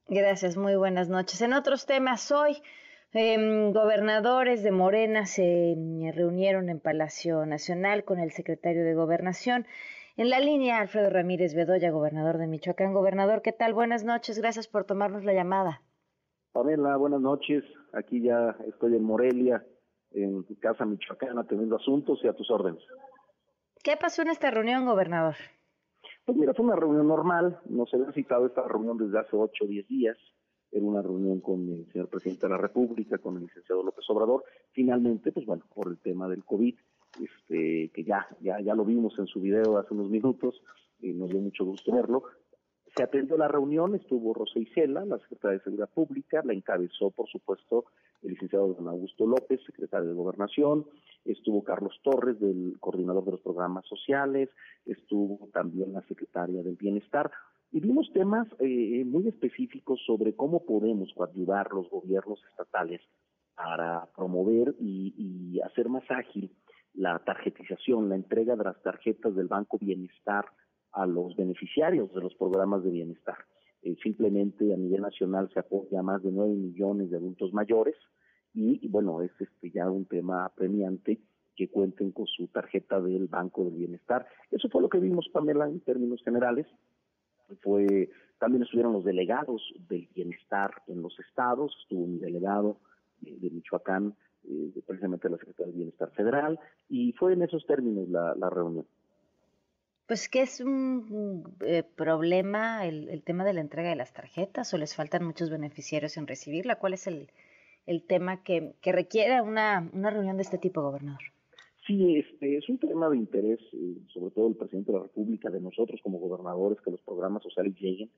[0.08, 1.42] Gracias, muy buenas noches.
[1.42, 2.62] En otros temas, hoy
[3.14, 5.76] em, gobernadores de Morena se
[6.14, 9.66] reunieron en Palacio Nacional con el secretario de Gobernación.
[10.18, 12.94] En la línea, Alfredo Ramírez Bedoya, gobernador de Michoacán.
[12.94, 13.74] Gobernador, ¿qué tal?
[13.74, 15.82] Buenas noches, gracias por tomarnos la llamada.
[16.52, 17.64] Pamela, buenas noches.
[17.94, 19.66] Aquí ya estoy en Morelia,
[20.12, 22.84] en Casa Michoacán, atendiendo asuntos y a tus órdenes.
[23.84, 25.36] ¿Qué pasó en esta reunión, gobernador?
[26.32, 29.66] Pues mira, fue una reunión normal, no se había citado esta reunión desde hace ocho
[29.66, 30.18] o diez días,
[30.72, 34.46] era una reunión con el señor presidente de la República, con el licenciado López Obrador,
[34.72, 36.74] finalmente, pues bueno, por el tema del COVID,
[37.22, 40.64] este, que ya, ya, ya lo vimos en su video hace unos minutos,
[41.02, 42.24] y nos dio mucho gusto verlo,
[42.96, 47.30] se atendió la reunión, estuvo Rosa Isela, la secretaria de Seguridad Pública, la encabezó, por
[47.30, 47.86] supuesto,
[48.22, 50.86] el licenciado don Augusto López, secretario de Gobernación,
[51.24, 54.50] estuvo Carlos Torres, del coordinador de los programas sociales,
[54.86, 57.32] estuvo también la secretaria del Bienestar,
[57.72, 63.02] y vimos temas eh, muy específicos sobre cómo podemos ayudar los gobiernos estatales
[63.56, 66.52] para promover y hacer más ágil
[66.94, 70.46] la tarjetización, la entrega de las tarjetas del Banco Bienestar
[70.94, 73.38] a los beneficiarios de los programas de bienestar.
[73.84, 77.96] Eh, simplemente a nivel nacional se apoya a más de 9 millones de adultos mayores
[78.54, 81.20] y, bueno, es este ya un tema premiante
[81.56, 84.28] que cuenten con su tarjeta del Banco del Bienestar.
[84.52, 86.68] Eso fue lo que vimos, Pamela, en términos generales.
[87.62, 92.78] Fue, también estuvieron los delegados del bienestar en los estados, estuvo un delegado
[93.20, 98.50] de Michoacán, eh, precisamente la Secretaría del Bienestar Federal, y fue en esos términos la
[98.50, 98.86] reunión.
[100.08, 104.74] Pues que es un eh, problema el, el, tema de la entrega de las tarjetas
[104.74, 106.80] o les faltan muchos beneficiarios en recibirla.
[106.80, 107.30] ¿Cuál es el,
[107.86, 111.22] el tema que, que requiere una, una reunión de este tipo, gobernador?
[111.88, 115.50] Sí, este es un tema de interés, eh, sobre todo el presidente de la República,
[115.50, 118.10] de nosotros como gobernadores, que los programas sociales lleguen,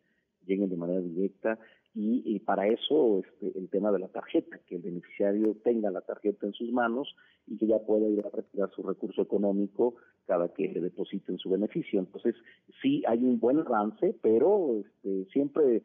[0.45, 1.59] lleguen de manera directa
[1.95, 6.47] y, para eso este, el tema de la tarjeta, que el beneficiario tenga la tarjeta
[6.47, 10.69] en sus manos y que ya pueda ir a retirar su recurso económico cada que
[10.69, 11.99] le depositen su beneficio.
[11.99, 12.35] Entonces,
[12.81, 15.83] sí hay un buen avance, pero este, siempre,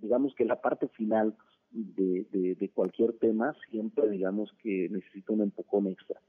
[0.00, 1.34] digamos que la parte final
[1.72, 6.20] de, de, de cualquier tema, siempre digamos que necesita un empujón extra.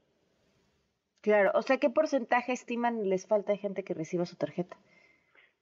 [1.20, 4.76] Claro, o sea, ¿qué porcentaje estiman les falta de gente que reciba su tarjeta?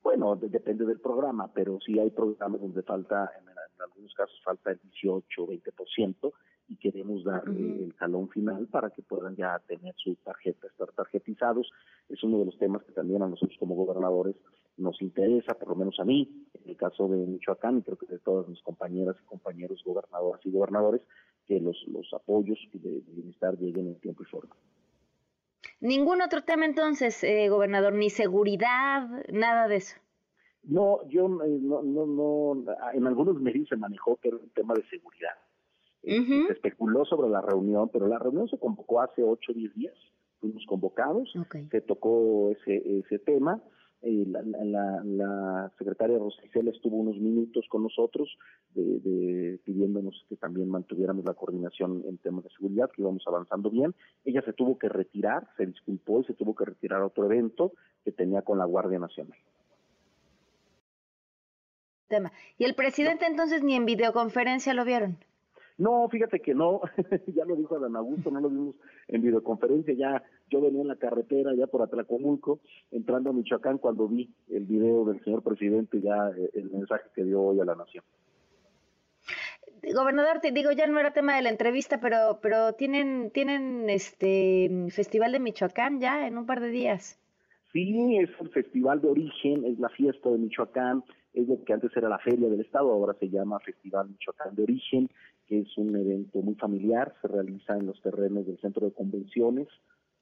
[0.03, 4.41] Bueno, de, depende del programa, pero sí hay programas donde falta, en, en algunos casos
[4.45, 6.33] falta el 18 o 20%
[6.69, 7.85] y queremos darle uh -huh.
[7.85, 11.71] el jalón final para que puedan ya tener su tarjeta, estar tarjetizados.
[12.09, 14.37] Es uno de los temas que también a nosotros como gobernadores
[14.77, 18.07] nos interesa, por lo menos a mí, en el caso de Michoacán y creo que
[18.07, 21.03] de todas mis compañeras y compañeros gobernadoras y gobernadores,
[21.47, 24.55] que los, los apoyos de, de bienestar lleguen en tiempo y forma.
[25.81, 29.97] Ningún otro tema entonces, eh, gobernador, ni seguridad, nada de eso.
[30.65, 34.75] No, yo eh, no, no, no, en algunos medios se manejó que era un tema
[34.75, 35.37] de seguridad.
[36.03, 36.47] Uh -huh.
[36.49, 39.95] Se especuló sobre la reunión, pero la reunión se convocó hace 8 o 10 días.
[40.41, 41.69] Fuimos convocados, okay.
[41.69, 43.61] se tocó ese, ese tema.
[44.01, 48.29] Eh, la, la, la, secretaria Rosicela estuvo unos minutos con nosotros
[48.75, 53.71] de, de, pidiéndonos que también mantuviéramos la coordinación en temas de seguridad, que íbamos avanzando
[53.71, 53.95] bien.
[54.25, 57.73] Ella se tuvo que retirar, se disculpó y se tuvo que retirar a otro evento
[58.05, 59.39] que tenía con la Guardia Nacional.
[62.07, 62.33] Tema.
[62.57, 65.19] ¿Y el presidente entonces ni en videoconferencia lo vieron?
[65.79, 66.81] No, fíjate que no,
[67.29, 68.75] ya lo dijo Adán Augusto, no lo vimos
[69.07, 72.59] en videoconferencia, ya yo venía en la carretera ya por Atlacomulco,
[72.91, 77.23] entrando a Michoacán cuando vi el video del señor presidente, ya eh, el mensaje que
[77.23, 78.03] dio hoy a la nación.
[79.95, 84.69] Gobernador, te digo, ya no era tema de la entrevista, pero pero tienen tienen este
[84.91, 87.21] Festival de Michoacán ya en un par de días.
[87.73, 91.97] Sí, es el Festival de Origen, es la fiesta de Michoacán, es lo que antes
[91.97, 95.09] era la Feria del Estado, ahora se llama Festival Michoacán de Origen,
[95.49, 99.67] que es un evento muy familiar, se realiza en los terrenos del centro de convenciones,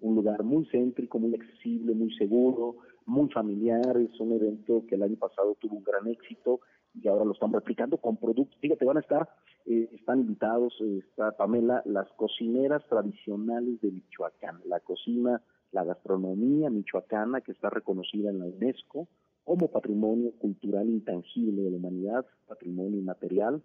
[0.01, 5.03] un lugar muy céntrico, muy accesible, muy seguro, muy familiar, es un evento que el
[5.03, 6.61] año pasado tuvo un gran éxito
[6.95, 9.29] y ahora lo están replicando con productos, fíjate, van a estar,
[9.67, 16.71] eh, están invitados, eh, está Pamela, las cocineras tradicionales de Michoacán, la cocina, la gastronomía
[16.71, 19.09] michoacana que está reconocida en la UNESCO
[19.45, 23.63] como patrimonio cultural intangible de la humanidad, patrimonio inmaterial,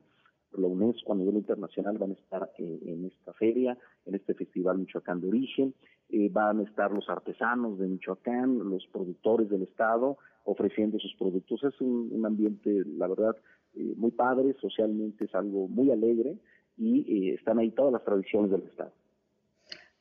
[0.52, 4.34] por la UNESCO a nivel internacional van a estar eh, en esta feria, en este
[4.34, 5.74] Festival Michoacán de Origen,
[6.10, 11.64] eh, van a estar los artesanos de Michoacán, los productores del Estado ofreciendo sus productos.
[11.64, 13.36] Es un, ambiente, la verdad,
[13.76, 16.38] eh, muy padre, socialmente es algo muy alegre
[16.78, 18.92] y están ahí todas las tradiciones del Estado.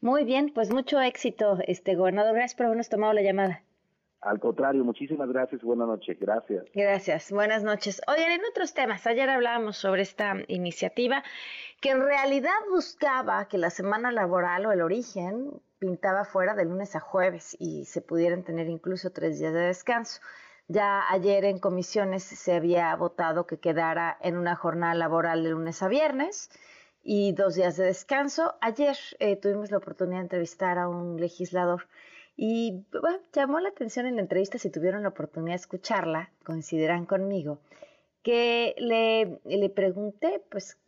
[0.00, 2.34] Muy bien, pues mucho éxito, este gobernador.
[2.34, 3.62] Gracias por habernos tomado la llamada.
[4.22, 5.62] Al contrario, muchísimas gracias.
[5.62, 6.18] Buenas noches.
[6.20, 6.64] Gracias.
[6.74, 7.32] Gracias.
[7.32, 8.02] Buenas noches.
[8.06, 11.22] Oigan, en otros temas, ayer hablábamos sobre esta iniciativa
[11.80, 16.94] que en realidad buscaba que la semana laboral o el origen pintaba fuera de lunes
[16.96, 20.20] a jueves y se pudieran tener incluso tres días de descanso.
[20.68, 25.82] Ya ayer en comisiones se había votado que quedara en una jornada laboral de lunes
[25.82, 26.50] a viernes
[27.02, 28.54] y dos días de descanso.
[28.60, 31.88] Ayer eh, tuvimos la oportunidad de entrevistar a un legislador
[32.42, 37.04] y bueno, llamó la atención en la entrevista, si tuvieron la oportunidad de escucharla, coincidirán
[37.04, 37.58] conmigo,
[38.22, 40.78] que le, le pregunté pues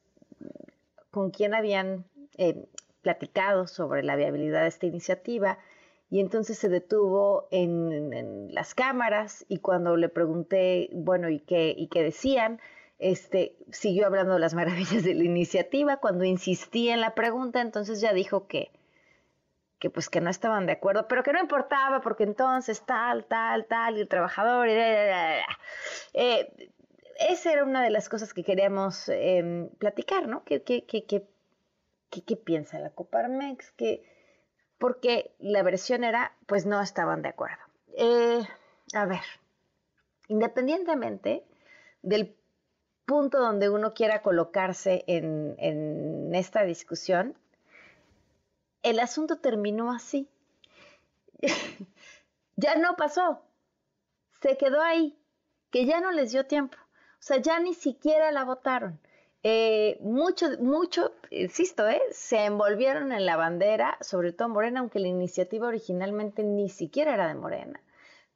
[1.10, 2.06] con quién habían
[2.38, 2.64] eh,
[3.02, 5.58] platicado sobre la viabilidad de esta iniciativa
[6.08, 11.88] y entonces se detuvo en, las cámaras y cuando le pregunté, bueno, ¿y qué, y
[11.88, 12.60] qué decían?
[12.98, 15.98] Este, siguió hablando de las maravillas de la iniciativa.
[15.98, 18.70] Cuando insistí en la pregunta, entonces ya dijo que,
[19.82, 23.66] que pues que no estaban de acuerdo, pero que no importaba porque entonces tal, tal,
[23.66, 25.42] tal, y el trabajador, y eh,
[27.18, 30.44] esa era una de las cosas que queríamos em, platicar, ¿no?
[30.44, 33.72] ¿Qué, qué, qué, qué, piensa la Coparmex?
[33.72, 34.04] Que,
[34.78, 37.64] porque la versión era, pues no estaban de acuerdo.
[37.98, 38.40] Eh,
[38.94, 39.24] a ver,
[40.28, 41.44] independientemente
[42.02, 42.36] del
[43.04, 47.36] punto donde uno quiera colocarse en, en esta discusión,
[48.82, 50.28] el asunto terminó así.
[52.56, 53.42] ya no pasó,
[54.40, 55.18] se quedó ahí,
[55.70, 56.76] que ya no les dio tiempo.
[57.22, 59.00] O sea, ya ni siquiera la votaron.
[59.44, 65.08] Eh, mucho, mucho, insisto, eh, se envolvieron en la bandera, sobre todo Morena, aunque la
[65.08, 67.80] iniciativa originalmente ni siquiera era de Morena,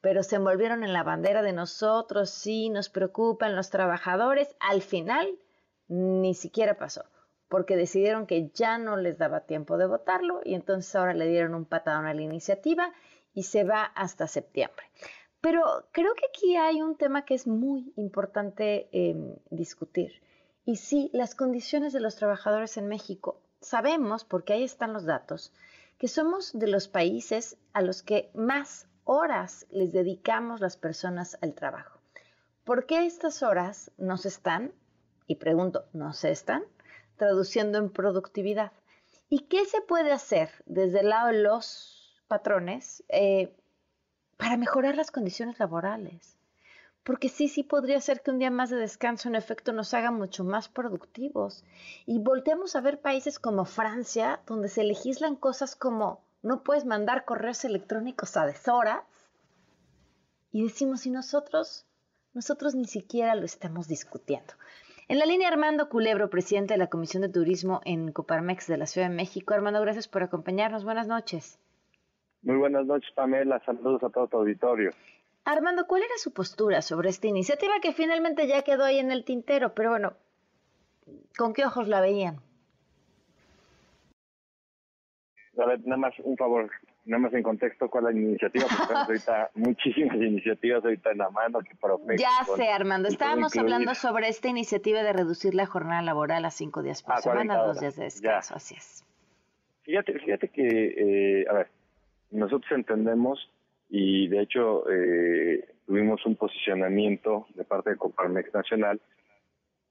[0.00, 4.56] pero se envolvieron en la bandera de nosotros, sí, nos preocupan los trabajadores.
[4.58, 5.38] Al final,
[5.88, 7.04] ni siquiera pasó,
[7.48, 11.54] porque decidieron que ya no les daba tiempo de votarlo y entonces ahora le dieron
[11.54, 12.92] un patadón a la iniciativa
[13.34, 14.86] y se va hasta septiembre.
[15.40, 20.22] Pero creo que aquí hay un tema que es muy importante em, discutir.
[20.64, 23.40] Y sí, las condiciones de los trabajadores en México.
[23.60, 25.52] Sabemos, porque ahí están los datos,
[25.98, 31.54] que somos de los países a los que más horas les dedicamos las personas al
[31.54, 32.00] trabajo.
[32.64, 34.72] ¿Por qué estas horas no se están,
[35.28, 36.64] y pregunto, no se están,
[37.16, 38.72] traduciendo en productividad?
[39.28, 43.54] ¿Y qué se puede hacer desde el lado de los patrones eh,
[44.36, 46.36] para mejorar las condiciones laborales.
[47.04, 50.10] Porque sí, sí podría ser que un día más de descanso en efecto nos haga
[50.10, 51.64] mucho más productivos.
[52.04, 57.24] Y volteamos a ver países como Francia, donde se legislan cosas como no puedes mandar
[57.24, 59.04] correos electrónicos a deshoras.
[60.50, 61.86] Y decimos, y nosotros,
[62.34, 64.54] nosotros ni siquiera lo estamos discutiendo.
[65.08, 68.86] En la línea Armando Culebro, presidente de la Comisión de Turismo en Coparmex de la
[68.86, 69.54] Ciudad de México.
[69.54, 70.84] Armando, gracias por acompañarnos.
[70.84, 71.60] Buenas noches.
[72.42, 73.62] Muy buenas noches, Pamela.
[73.64, 74.90] Saludos a todo tu auditorio.
[75.44, 79.24] Armando, ¿cuál era su postura sobre esta iniciativa que finalmente ya quedó ahí en el
[79.24, 79.74] tintero?
[79.74, 80.14] Pero bueno,
[81.38, 82.40] ¿con qué ojos la veían?
[85.56, 86.68] A ver, nada más un favor,
[87.06, 88.66] nada más en contexto, ¿cuál es la iniciativa?
[88.66, 91.76] Porque ahorita muchísimas iniciativas ahorita en la mano que
[92.18, 96.82] Ya sé, Armando, estábamos hablando sobre esta iniciativa de reducir la jornada laboral a cinco
[96.82, 99.04] días por semana, dos días de descanso, así es.
[99.82, 101.68] Fíjate, fíjate que, eh, a ver,
[102.32, 103.50] nosotros entendemos
[103.88, 109.00] y de hecho eh, tuvimos un posicionamiento de parte de Coparmex Nacional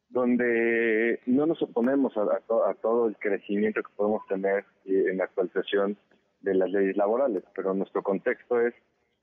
[0.10, 2.42] donde no nos oponemos a,
[2.82, 5.98] todo el crecimiento que podemos tener eh, en la actualización
[6.46, 8.74] de las leyes laborales, pero nuestro contexto es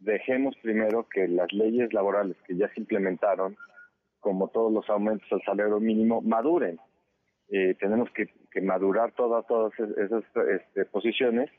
[0.00, 3.56] dejemos primero que las leyes laborales que ya se implementaron,
[4.20, 6.78] como todos los aumentos al salario mínimo, maduren.
[7.48, 8.28] Eh, tenemos que,
[8.60, 11.50] madurar todas todas esas este, posiciones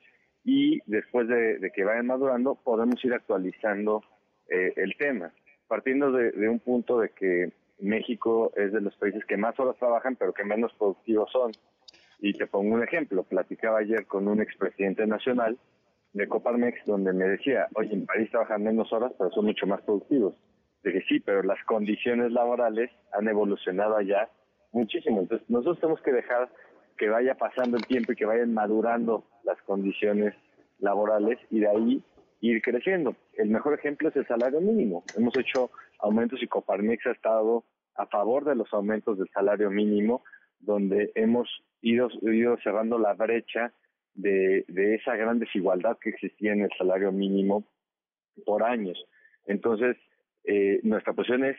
[0.44, 4.04] y después de, que vayan madurando podemos ir actualizando
[4.50, 5.32] eh, el tema,
[5.68, 10.16] partiendo de, un punto de que México es de los países que más horas trabajan
[10.16, 11.52] pero que menos productivos son.
[12.24, 15.58] Y te pongo un ejemplo, platicaba ayer con un expresidente nacional
[16.14, 19.82] de Coparmex donde me decía, oye, en París trabajan menos horas pero son mucho más
[19.82, 20.34] productivos.
[20.86, 24.30] Dije, sí, pero las condiciones laborales han evolucionado allá
[24.72, 25.20] muchísimo.
[25.20, 26.50] Entonces nosotros tenemos que dejar
[26.98, 30.34] que vaya pasando el tiempo y que vayan madurando las condiciones
[30.80, 32.04] laborales y de ahí
[32.40, 33.18] ir creciendo.
[33.34, 35.04] El mejor ejemplo es el salario mínimo.
[35.18, 37.66] Hemos hecho aumentos y Coparmex ha estado
[37.96, 40.24] a favor de los aumentos del salario mínimo,
[40.62, 41.50] donde hemos
[41.84, 43.72] ido, ido cerrando la brecha
[44.16, 47.64] de, de esa gran desigualdad que existía en el salario mínimo
[48.46, 48.98] por años.
[49.46, 49.98] Entonces,
[50.46, 51.58] eh, nuestra posición es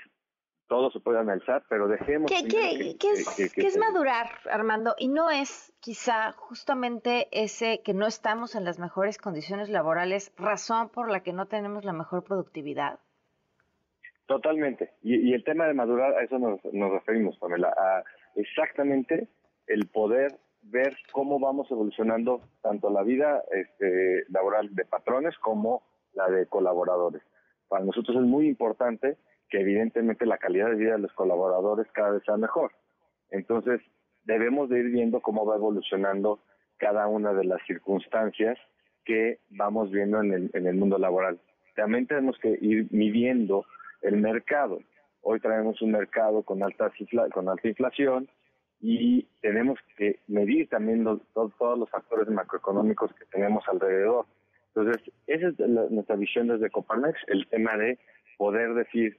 [0.66, 3.66] todo se puede analizar, pero dejemos ¿Qué, primero qué- que- qué es, que- que qué
[3.66, 4.94] es madurar, Armando?
[4.98, 10.88] Y no es quizá justamente ese que no estamos en las mejores condiciones laborales, razón
[10.88, 12.98] por la que no tenemos la mejor productividad.
[14.26, 14.92] Totalmente.
[15.02, 18.02] Y, y el tema de madurar, a eso nos, nos referimos, Pamela, a
[18.36, 19.28] exactamente
[19.66, 25.82] el poder ver cómo vamos evolucionando tanto la vida este, laboral de patrones como
[26.14, 27.22] la de colaboradores.
[27.68, 29.16] Para nosotros es muy importante
[29.50, 32.72] que evidentemente la calidad de vida de los colaboradores cada vez sea mejor.
[33.30, 33.80] Entonces,
[34.24, 36.40] debemos de ir viendo cómo va evolucionando
[36.78, 38.58] cada una de las circunstancias
[39.04, 41.38] que vamos viendo en el, mundo laboral.
[41.76, 43.66] También tenemos que ir midiendo
[44.00, 44.78] el mercado.
[45.20, 46.90] Hoy traemos un mercado con alta,
[47.32, 48.28] con alta inflación
[48.86, 54.26] y tenemos que medir también los- to- todos los factores macroeconómicos que tenemos alrededor.
[54.74, 57.98] Entonces, esa es la- nuestra visión desde Coparmex, el tema de
[58.36, 59.18] poder decir,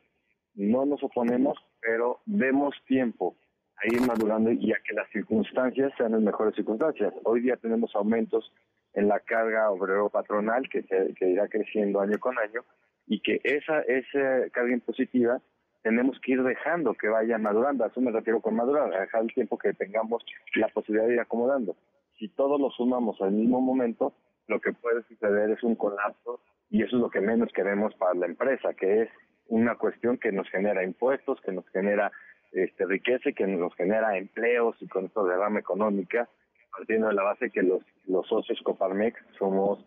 [0.53, 3.35] no nos oponemos, pero demos tiempo
[3.77, 7.11] a ir madurando y a que las circunstancias sean las mejores circunstancias.
[7.23, 8.53] Hoy día tenemos aumentos
[8.93, 12.61] en la carga obrero patronal que, se- que irá creciendo año con año
[13.07, 15.41] y que esa, esa carga impositiva
[15.85, 17.83] tenemos que ir dejando que vaya madurando.
[17.83, 20.25] A eso me refiero con madurar, dejar el tiempo que tengamos
[20.55, 21.75] la posibilidad de ir acomodando.
[22.17, 24.11] Si todos lo sumamos al mismo momento,
[24.47, 28.15] lo que puede suceder es un colapso y eso es lo que menos queremos para
[28.15, 29.09] la empresa, que es
[29.47, 32.11] una cuestión que nos genera impuestos, que nos genera
[32.51, 36.27] este, riqueza y que nos genera empleos y con esto derrama económica,
[36.71, 39.85] partiendo de la base que los, los socios Coparmex somos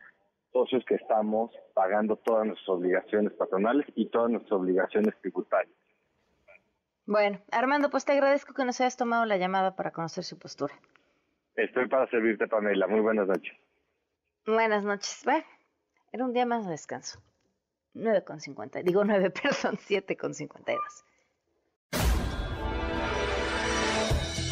[0.52, 5.74] socios que estamos pagando todas nuestras obligaciones patronales y todas nuestras obligaciones tributarias.
[7.08, 10.74] Bueno, Armando, pues te agradezco que nos hayas tomado la llamada para conocer su postura.
[11.56, 12.86] Estoy para servirte, Pamela.
[12.86, 13.56] Muy buenas noches.
[14.44, 15.22] Buenas noches.
[15.24, 15.46] Bueno,
[16.12, 17.18] era un día más de descanso.
[17.94, 18.82] 9 con 50.
[18.82, 20.78] Digo 9, perdón, 7 con 52.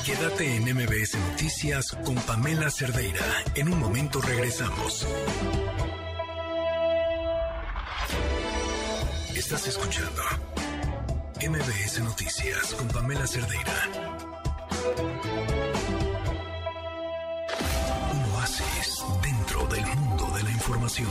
[0.06, 3.20] Quédate en MBS Noticias con Pamela Cerdeira.
[3.54, 5.06] En un momento regresamos.
[9.36, 10.22] Estás escuchando
[11.38, 13.72] MBS Noticias con Pamela Cerdeira.
[18.10, 21.08] Un oasis dentro del mundo de la información.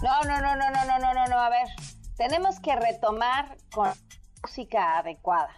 [0.00, 1.38] No, no, no, no, no, no, no, no, no.
[1.40, 1.66] A ver,
[2.16, 3.90] tenemos que retomar con
[4.44, 5.50] música adecuada.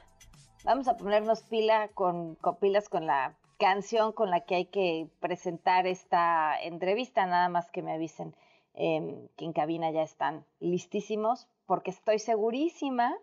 [0.64, 5.08] Vamos a ponernos pila con, con pilas con la canción con la que hay que
[5.20, 7.26] presentar esta entrevista.
[7.26, 8.34] Nada más que me avisen
[8.76, 13.16] em, que en cabina ya están listísimos, porque estoy segurísima.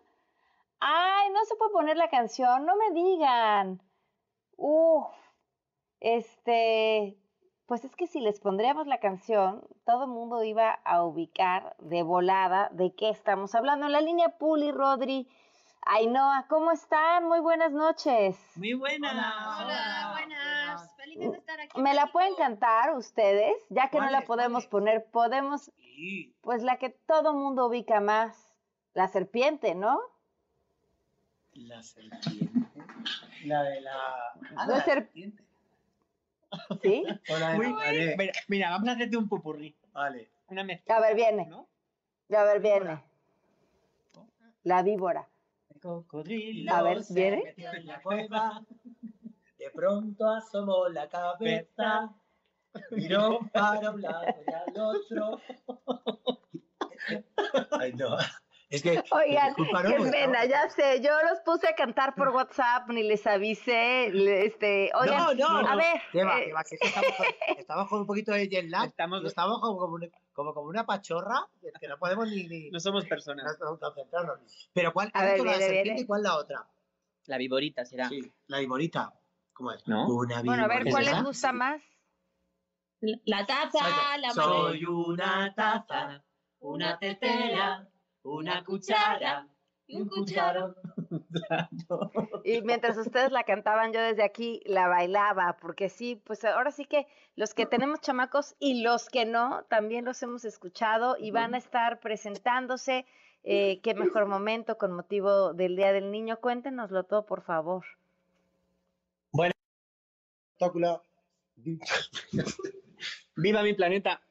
[0.80, 3.80] Ay, no se puede poner la canción, no me digan.
[4.56, 5.06] Uf,
[6.00, 7.16] este,
[7.66, 12.02] pues es que si les pondríamos la canción, todo el mundo iba a ubicar de
[12.02, 13.86] volada de qué estamos hablando.
[13.86, 15.26] En la línea Puli, Rodri,
[15.86, 17.28] Ainhoa, ¿cómo están?
[17.28, 18.38] Muy buenas noches.
[18.56, 19.12] Muy buenas.
[19.12, 20.43] Hola, buenas.
[21.14, 21.80] Felices de estar aquí.
[21.80, 23.54] ¿Me la pueden cantar ustedes?
[23.70, 25.70] Ya que no ¿Cuál la podemos poner, podemos,
[26.42, 28.52] pues la que todo mundo ubica más,
[28.94, 29.98] la serpiente, ¿no?
[31.54, 32.68] La serpiente.
[33.44, 33.96] La de la.
[34.56, 35.42] Ah, la ser- serpiente.
[36.82, 37.04] ¿Sí?
[37.30, 38.14] Hola, vale.
[38.18, 39.74] Mira, mira, vamos a hacerte un popurrí.
[39.92, 40.30] Vale.
[40.48, 40.96] Una mezcla.
[40.96, 41.46] A ver, viene.
[41.46, 41.66] ¿No?
[42.36, 43.02] A ver, viene.
[44.62, 45.28] La víbora.
[45.74, 47.42] El cocodrilo A ver, se ¿viene?
[47.44, 48.62] metió en la cueva.
[49.64, 52.10] De pronto asomó la cabeza.
[52.90, 55.40] Miró para un lado y al otro.
[57.80, 58.16] Ay, no.
[58.68, 59.02] Es que.
[59.10, 59.82] Oigan, ¿no?
[59.82, 64.06] qué pena, ya sé, yo los puse a cantar por WhatsApp, ni les avisé,
[64.44, 65.76] este, oigan, no, no, a no.
[65.76, 66.64] ver, ¿Qué va, eh, qué va?
[66.64, 67.26] Que estamos, con,
[67.58, 68.88] estamos con un poquito de jet lag.
[68.88, 69.98] Estamos, estamos como, como,
[70.32, 71.46] como, como una pachorra
[71.80, 72.44] que- no podemos ni.
[72.48, 73.56] ni no somos personas.
[73.80, 74.70] concentrarnos.
[74.74, 76.00] Pero ¿cuál A ver, dicho la viene, serpiente viene.
[76.00, 76.66] y cuál la otra?
[77.26, 78.08] La viborita será.
[78.08, 79.12] Sí, la viborita.
[79.54, 79.86] ¿Cómo es?
[79.86, 80.06] ¿No?
[80.08, 80.84] Una bueno, a ver.
[80.90, 81.80] ¿cuál les gusta más?
[83.24, 86.24] La taza, la Soy una taza,
[86.58, 87.88] una tetera,
[88.22, 89.46] una cuchara
[89.86, 90.74] y un cucharón.
[92.44, 96.86] Y mientras ustedes la cantaban, yo desde aquí la bailaba, porque sí, pues ahora sí
[96.86, 101.54] que los que tenemos chamacos y los que no, también los hemos escuchado y van
[101.54, 103.06] a estar presentándose.
[103.44, 106.40] Eh, qué mejor momento con motivo del Día del Niño.
[106.40, 107.84] Cuéntenoslo todo, por favor.
[110.54, 111.02] Espectáculo.
[113.36, 114.22] ¡Viva mi planeta!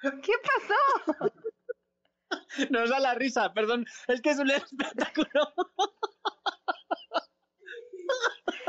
[0.00, 1.32] ¿Qué pasó?
[2.70, 3.84] Nos da la risa, perdón.
[4.06, 5.52] Es que es un espectáculo.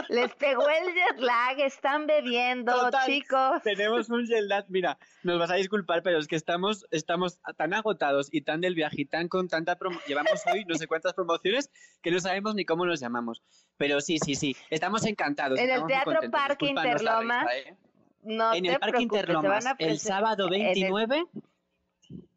[0.10, 3.62] Les pegó el jet lag, están bebiendo, Total, chicos.
[3.64, 7.74] Tenemos un jet lag, mira, nos vas a disculpar, pero es que estamos, estamos tan
[7.74, 11.14] agotados y tan del viaje y tan con tanta promo, llevamos hoy no sé cuántas
[11.14, 11.72] promociones
[12.02, 13.42] que no sabemos ni cómo nos llamamos.
[13.78, 15.58] Pero sí, sí, sí, estamos encantados.
[15.60, 16.20] En el Teatro.
[16.32, 17.22] Parque risa,
[17.56, 17.78] ¿eh?
[18.22, 21.26] No en el Parque Interlomas, el sábado en el- 29,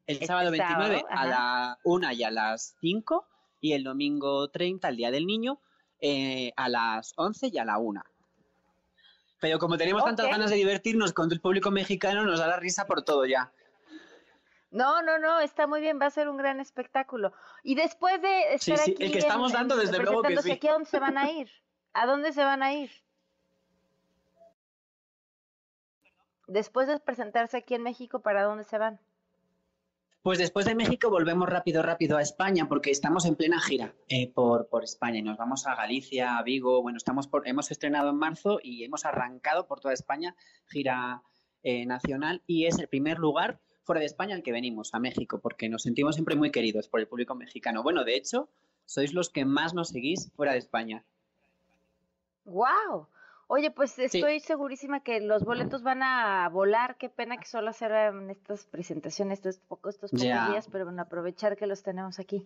[0.06, 3.26] el Este sábado 29 sábado, a la 1 y a las 5
[3.60, 5.60] y el domingo 30, el Día del Niño,
[6.00, 8.02] eh, a las 11 y a la 1.
[9.40, 12.86] Pero como tenemos tantas ganas de divertirnos con el público mexicano, nos da la risa
[12.86, 13.52] por todo ya.
[14.70, 17.32] No, no, no, está muy bien, va a ser un gran espectáculo.
[17.62, 20.36] Y después de Sí, estar sí, aquí el que estamos dando, en- desde luego que
[20.42, 20.52] sí.
[20.52, 21.50] aquí, ¿a dónde se van a ir?
[21.92, 22.90] ¿A dónde se van a ir?
[26.46, 29.00] Después de presentarse aquí en México, ¿para dónde se van?
[30.26, 34.28] Pues después de México volvemos rápido, rápido a España, porque estamos en plena gira eh,
[34.28, 36.82] por, por España y nos vamos a Galicia, a Vigo.
[36.82, 40.34] Bueno, estamos por, hemos estrenado en marzo y hemos arrancado por toda España,
[40.66, 41.22] gira
[41.62, 45.38] eh, nacional, y es el primer lugar fuera de España al que venimos, a México,
[45.38, 47.84] porque nos sentimos siempre muy queridos por el público mexicano.
[47.84, 48.48] Bueno, de hecho,
[48.84, 51.04] sois los que más nos seguís fuera de España.
[52.46, 53.06] ¡Wow!
[53.48, 56.96] Oye, pues estoy segurísima que los boletos van a volar.
[56.98, 61.56] Qué pena que solo hagan estas presentaciones estos pocos, estos pocos días, pero bueno, aprovechar
[61.56, 62.42] que los tenemos aquí.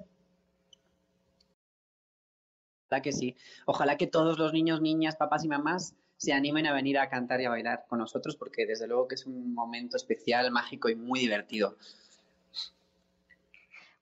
[2.87, 3.37] Ojalá que sí.
[3.65, 7.41] Ojalá que todos los niños, niñas, papás y mamás se animen a venir a cantar
[7.41, 10.97] y a bailar con nosotros, porque desde luego que es un momento especial, mágico y
[10.97, 11.79] muy divertido.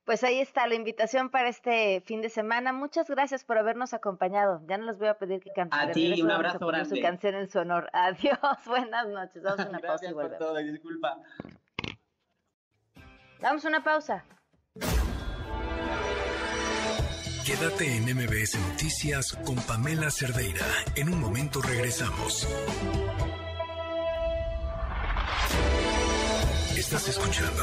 [0.09, 2.72] Pues ahí está la invitación para este fin de semana.
[2.72, 4.62] Muchas gracias por habernos acompañado.
[4.66, 5.78] Ya no les voy a pedir que canten.
[5.78, 7.02] A ti, un abrazo poner Su grande.
[7.02, 7.90] canción en su honor.
[7.92, 9.42] Adiós, buenas noches.
[9.42, 10.38] Vamos a una pausa y Gracias por volvemos.
[10.38, 11.18] todo, disculpa.
[13.40, 14.24] Damos una pausa.
[17.44, 20.64] Quédate en MBS Noticias con Pamela Cerdeira.
[20.96, 22.48] En un momento regresamos.
[26.78, 27.62] Estás escuchando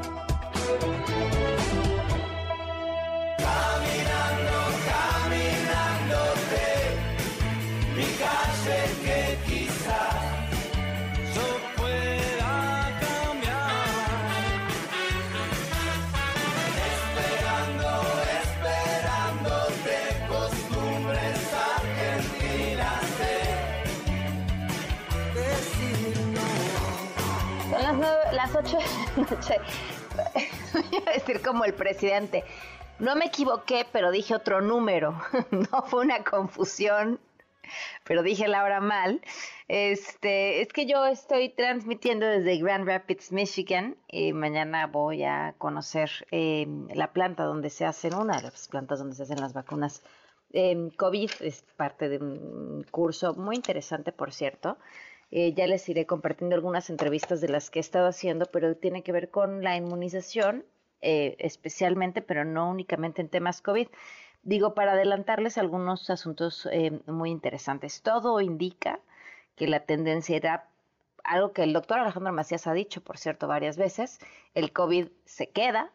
[28.63, 29.55] Nueve- las 8 de la noche.
[30.91, 32.43] Voy a decir como el presidente.
[32.99, 35.19] No me equivoqué, pero dije otro número.
[35.51, 37.19] No fue una confusión,
[38.03, 39.21] pero dije la hora mal.
[39.67, 43.95] Este, es que yo estoy transmitiendo desde Grand Rapids, Michigan.
[44.07, 48.99] Y mañana voy a conocer eh, la planta donde se hacen, una de las plantas
[48.99, 50.03] donde se hacen las vacunas
[50.53, 51.31] eh, COVID.
[51.39, 54.77] Es parte de un curso muy interesante, por cierto.
[55.31, 59.01] Eh, ya les iré compartiendo algunas entrevistas de las que he estado haciendo, pero tiene
[59.01, 60.65] que ver con la inmunización,
[61.01, 63.87] eh, especialmente, pero no únicamente en temas COVID.
[64.43, 68.01] Digo, para adelantarles algunos asuntos eh, muy interesantes.
[68.01, 68.99] Todo indica
[69.55, 70.67] que la tendencia era
[71.23, 74.19] algo que el doctor Alejandro Macías ha dicho, por cierto, varias veces,
[74.53, 75.91] el COVID se queda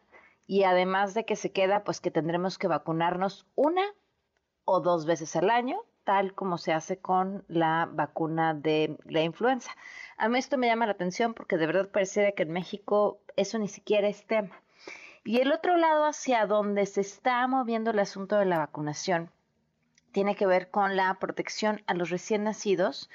[0.47, 3.83] y además de que se queda, pues que tendremos que vacunarnos una
[4.63, 9.71] o dos veces al año, tal como se hace con la vacuna de la influenza.
[10.15, 13.59] A mí esto me llama la atención porque de verdad pareciera que en México eso
[13.59, 14.55] ni siquiera es tema.
[15.25, 19.31] Y el otro lado hacia donde se está moviendo el asunto de la vacunación
[20.13, 23.09] tiene que ver con la protección a los recién nacidos,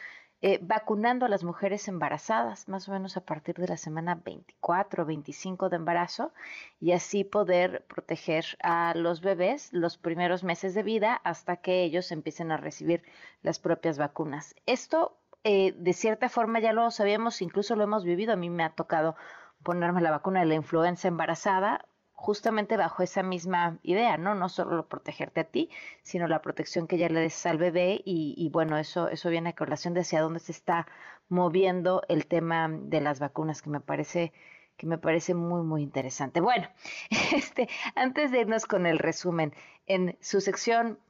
[0.45, 5.05] eh, vacunando a las mujeres embarazadas, más o menos a partir de la semana 24
[5.05, 6.33] o 25 de embarazo,
[6.81, 12.11] y así poder proteger a los bebés los primeros meses de vida hasta que ellos
[12.11, 13.05] empiecen a recibir
[13.43, 14.57] las propias vacunas.
[14.67, 18.33] Esto, eh, de cierta forma, ya lo sabíamos, incluso lo hemos vivido.
[18.33, 19.15] A mí me ha tocado
[19.63, 21.87] ponerme la vacuna de la influenza embarazada,
[22.23, 24.37] justamente bajo esa misma idea, ¿no?
[24.37, 25.71] No solo protegerte a ti,
[26.03, 29.51] sino la protección que ya le des al bebé y, y bueno, eso, eso viene
[29.51, 30.87] a colación de hacia dónde se está
[31.29, 34.33] moviendo el tema de las vacunas, que me parece
[34.77, 36.41] que me parece muy, muy interesante.
[36.41, 36.69] Bueno,
[37.35, 39.53] este, antes de irnos con el resumen,
[39.87, 41.01] en su sección,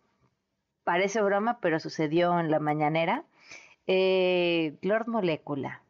[0.82, 3.24] parece broma, pero sucedió en la mañanera,
[3.86, 5.82] eh, Lord Molécula,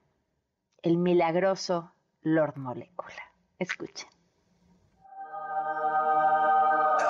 [0.82, 1.92] el milagroso
[2.22, 3.32] Lord Molécula.
[3.60, 4.08] Escuchen.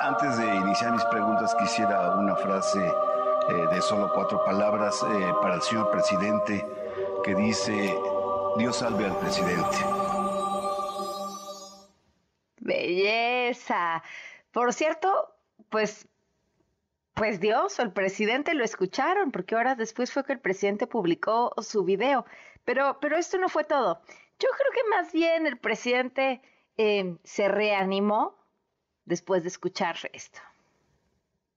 [0.03, 5.55] Antes de iniciar mis preguntas, quisiera una frase eh, de solo cuatro palabras eh, para
[5.55, 6.65] el señor presidente
[7.23, 7.97] que dice,
[8.57, 9.77] Dios salve al presidente.
[12.59, 14.03] Belleza.
[14.51, 15.33] Por cierto,
[15.69, 16.05] pues
[17.13, 21.53] Pues Dios o el presidente lo escucharon, porque horas después fue que el presidente publicó
[21.61, 22.25] su video.
[22.65, 24.01] Pero, pero esto no fue todo.
[24.39, 26.41] Yo creo que más bien el presidente
[26.75, 28.42] eh, se reanimó
[29.05, 30.39] después de escuchar esto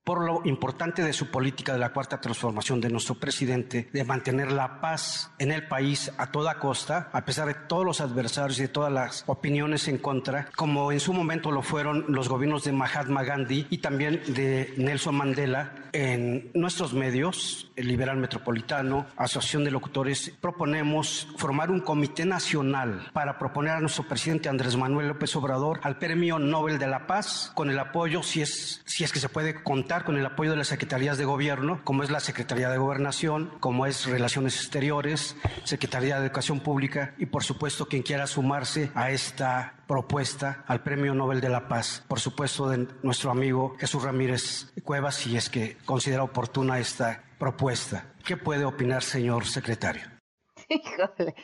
[0.06, 4.52] por lo importante de su política de la cuarta transformación de nuestro presidente, de mantener
[4.52, 8.62] la paz en el país a toda costa, a pesar de todos los adversarios y
[8.62, 12.70] de todas las opiniones en contra, como en su momento lo fueron los gobiernos de
[12.70, 15.72] Mahatma Gandhi y también de Nelson Mandela.
[15.92, 23.38] En nuestros medios, el Liberal Metropolitano, Asociación de Locutores, proponemos formar un comité nacional para
[23.38, 27.70] proponer a nuestro presidente Andrés Manuel López Obrador al Premio Nobel de la Paz con
[27.70, 30.68] el apoyo, si es, si es que se puede contar con el apoyo de las
[30.68, 36.26] secretarías de gobierno, como es la Secretaría de Gobernación, como es Relaciones Exteriores, Secretaría de
[36.26, 41.48] Educación Pública y por supuesto quien quiera sumarse a esta propuesta al Premio Nobel de
[41.48, 46.78] la Paz, por supuesto de nuestro amigo Jesús Ramírez Cuevas, si es que considera oportuna
[46.78, 48.14] esta propuesta.
[48.24, 50.02] ¿Qué puede opinar, señor secretario?
[50.68, 51.34] Híjole,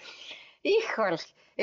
[0.62, 1.18] híjole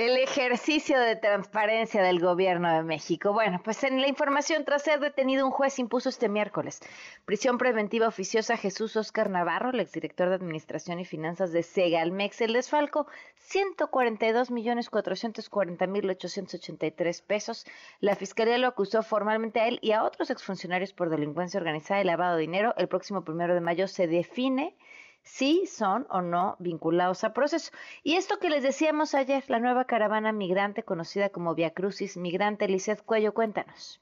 [0.05, 3.33] el ejercicio de transparencia del gobierno de México.
[3.33, 6.79] Bueno, pues en la información, tras ser detenido, un juez impuso este miércoles
[7.25, 12.39] prisión preventiva oficiosa a Jesús Oscar Navarro, el exdirector de Administración y Finanzas de Segalmex,
[12.39, 17.65] el desfalco 142 millones 440 mil 883 pesos.
[17.99, 22.05] La fiscalía lo acusó formalmente a él y a otros exfuncionarios por delincuencia organizada y
[22.05, 22.73] lavado de dinero.
[22.77, 24.77] El próximo primero de mayo se define
[25.23, 27.71] si son o no vinculados a proceso.
[28.03, 32.67] Y esto que les decíamos ayer, la nueva caravana migrante conocida como Via Crucis Migrante,
[32.67, 34.01] Lizeth Cuello, cuéntanos.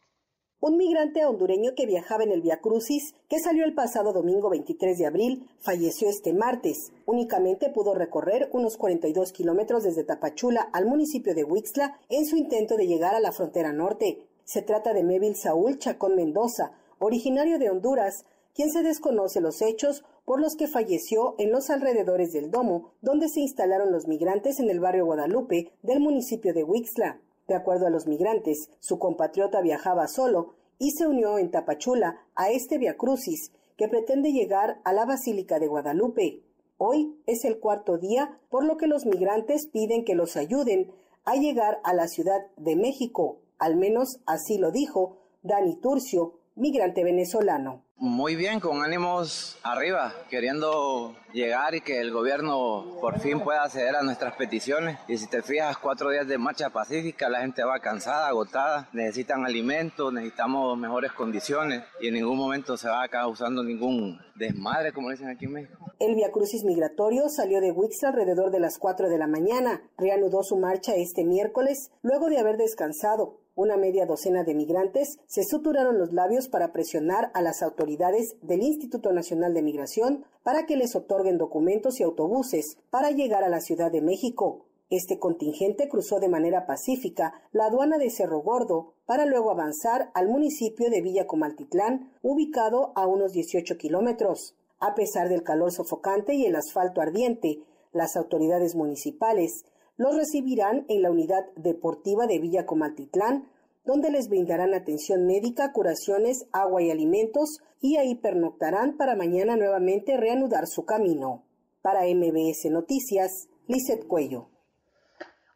[0.59, 4.97] Un migrante hondureño que viajaba en el Via Crucis, que salió el pasado domingo 23
[4.97, 6.91] de abril, falleció este martes.
[7.05, 12.75] Únicamente pudo recorrer unos 42 kilómetros desde Tapachula al municipio de Huixla en su intento
[12.75, 14.25] de llegar a la frontera norte.
[14.45, 20.03] Se trata de Mevil Saúl Chacón Mendoza, originario de Honduras, quien se desconoce los hechos
[20.27, 24.69] por los que falleció en los alrededores del domo, donde se instalaron los migrantes en
[24.69, 27.21] el barrio Guadalupe del municipio de Huixla.
[27.47, 32.51] De acuerdo a los migrantes, su compatriota viajaba solo y se unió en Tapachula a
[32.51, 36.43] este Via Crucis que pretende llegar a la Basílica de Guadalupe.
[36.77, 40.91] Hoy es el cuarto día, por lo que los migrantes piden que los ayuden
[41.23, 43.37] a llegar a la Ciudad de México.
[43.59, 47.86] Al menos así lo dijo Dani Turcio, migrante venezolano.
[47.99, 53.95] Muy bien, con ánimos arriba, queriendo llegar y que el gobierno por fin pueda acceder
[53.95, 54.99] a nuestras peticiones.
[55.07, 59.47] Y si te fijas, cuatro días de marcha pacífica, la gente va cansada, agotada, necesitan
[59.47, 65.29] alimentos, necesitamos mejores condiciones y en ningún momento se va causando ningún desmadre, como dicen
[65.29, 65.91] aquí en México.
[65.99, 69.81] El Via Crucis migratorio salió de Wix alrededor de las 4 de la mañana.
[69.97, 73.39] Reanudó su marcha este miércoles luego de haber descansado.
[73.57, 78.61] Una media docena de migrantes se suturaron los labios para presionar a las autoridades del
[78.61, 83.59] Instituto Nacional de Migración para que les otorguen documentos y autobuses para llegar a la
[83.59, 84.67] Ciudad de México.
[84.91, 90.27] Este contingente cruzó de manera pacífica la aduana de Cerro Gordo para luego avanzar al
[90.29, 94.55] municipio de Villa Comaltitlán, ubicado a unos 18 kilómetros.
[94.79, 99.65] A pesar del calor sofocante y el asfalto ardiente, las autoridades municipales
[99.97, 103.49] los recibirán en la unidad deportiva de Villa Comaltitlán,
[103.83, 110.17] donde les brindarán atención médica, curaciones, agua y alimentos, y ahí pernoctarán para mañana nuevamente
[110.17, 111.43] reanudar su camino.
[111.81, 114.49] Para MBS Noticias, Lizeth Cuello.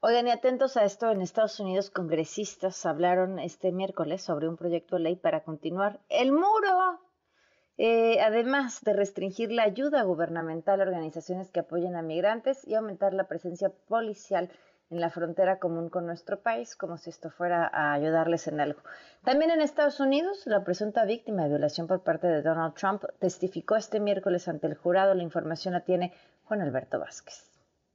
[0.02, 4.96] Oigan, y atentos a esto, en Estados Unidos congresistas hablaron este miércoles sobre un proyecto
[4.96, 7.00] de ley para continuar el muro
[7.84, 13.12] eh, además de restringir la ayuda gubernamental a organizaciones que apoyen a migrantes y aumentar
[13.12, 14.52] la presencia policial
[14.92, 18.82] en la frontera común con nuestro país, como si esto fuera a ayudarles en algo.
[19.24, 23.76] También en Estados Unidos, la presunta víctima de violación por parte de Donald Trump testificó
[23.76, 25.16] este miércoles ante el jurado.
[25.16, 26.14] La información la tiene
[26.44, 27.51] Juan Alberto Vázquez.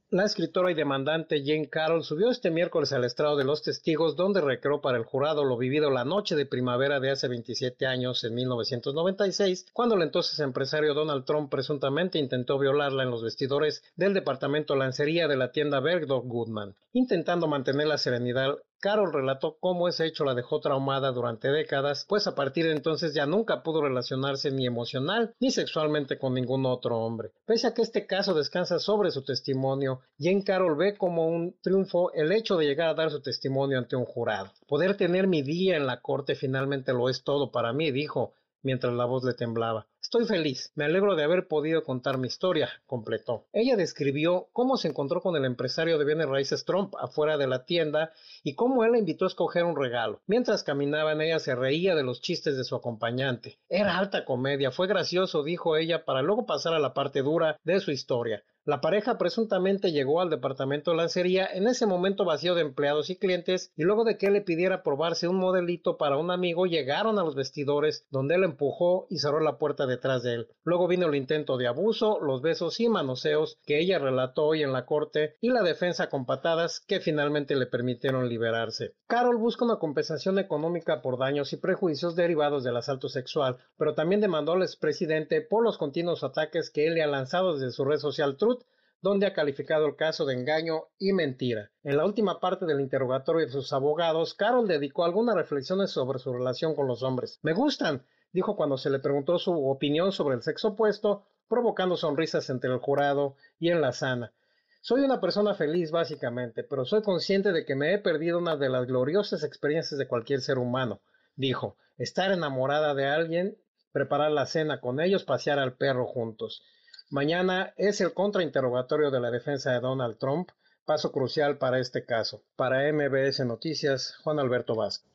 [0.09, 4.39] La escritora y demandante Jane Carroll subió este miércoles al estrado de los testigos donde
[4.39, 8.33] recreó para el jurado lo vivido la noche de primavera de hace 27 años en
[8.35, 14.77] 1996, cuando el entonces empresario Donald Trump presuntamente intentó violarla en los vestidores del departamento
[14.77, 16.73] lancería de la tienda Bergdorf Goodman.
[16.93, 22.27] Intentando mantener la serenidad, Carol relató cómo ese hecho la dejó traumada durante décadas, pues
[22.27, 26.99] a partir de entonces ya nunca pudo relacionarse ni emocional ni sexualmente con ningún otro
[26.99, 27.31] hombre.
[27.45, 32.11] Pese a que este caso descansa sobre su testimonio, Jane Carol ve como un triunfo
[32.13, 34.51] el hecho de llegar a dar su testimonio ante un jurado.
[34.67, 38.33] Poder tener mi día en la corte finalmente lo es todo para mí, dijo.
[38.61, 39.87] Mientras la voz le temblaba.
[40.01, 43.45] Estoy feliz, me alegro de haber podido contar mi historia, completó.
[43.51, 47.65] Ella describió cómo se encontró con el empresario de bienes raíces Trump afuera de la
[47.65, 50.21] tienda y cómo él la invitó a escoger un regalo.
[50.25, 53.59] Mientras caminaban, ella se reía de los chistes de su acompañante.
[53.67, 57.81] Era alta comedia, fue gracioso, dijo ella, para luego pasar a la parte dura de
[57.81, 58.43] su historia.
[58.67, 63.15] La pareja presuntamente llegó al departamento de lancería en ese momento vacío de empleados y
[63.15, 67.17] clientes y luego de que él le pidiera probarse un modelito para un amigo llegaron
[67.17, 70.47] a los vestidores donde él empujó y cerró la puerta detrás de él.
[70.65, 74.73] Luego vino el intento de abuso, los besos y manoseos que ella relató hoy en
[74.73, 78.95] la corte y la defensa con patadas que finalmente le permitieron liberarse.
[79.07, 84.19] Carol busca una compensación económica por daños y prejuicios derivados del asalto sexual, pero también
[84.19, 87.99] demandó al expresidente por los continuos ataques que él le ha lanzado desde su red
[87.99, 88.56] social Truth
[89.01, 91.71] donde ha calificado el caso de engaño y mentira.
[91.83, 96.33] En la última parte del interrogatorio de sus abogados, Carol dedicó algunas reflexiones sobre su
[96.33, 97.39] relación con los hombres.
[97.43, 102.49] Me gustan, dijo cuando se le preguntó su opinión sobre el sexo opuesto, provocando sonrisas
[102.49, 104.33] entre el jurado y en la sana.
[104.81, 108.69] Soy una persona feliz básicamente, pero soy consciente de que me he perdido una de
[108.69, 111.01] las gloriosas experiencias de cualquier ser humano,
[111.35, 113.57] dijo, estar enamorada de alguien,
[113.91, 116.63] preparar la cena con ellos, pasear al perro juntos.
[117.09, 120.49] Mañana es el contrainterrogatorio de la defensa de Donald Trump,
[120.85, 122.41] paso crucial para este caso.
[122.57, 125.09] Para MBS Noticias, Juan Alberto Vázquez.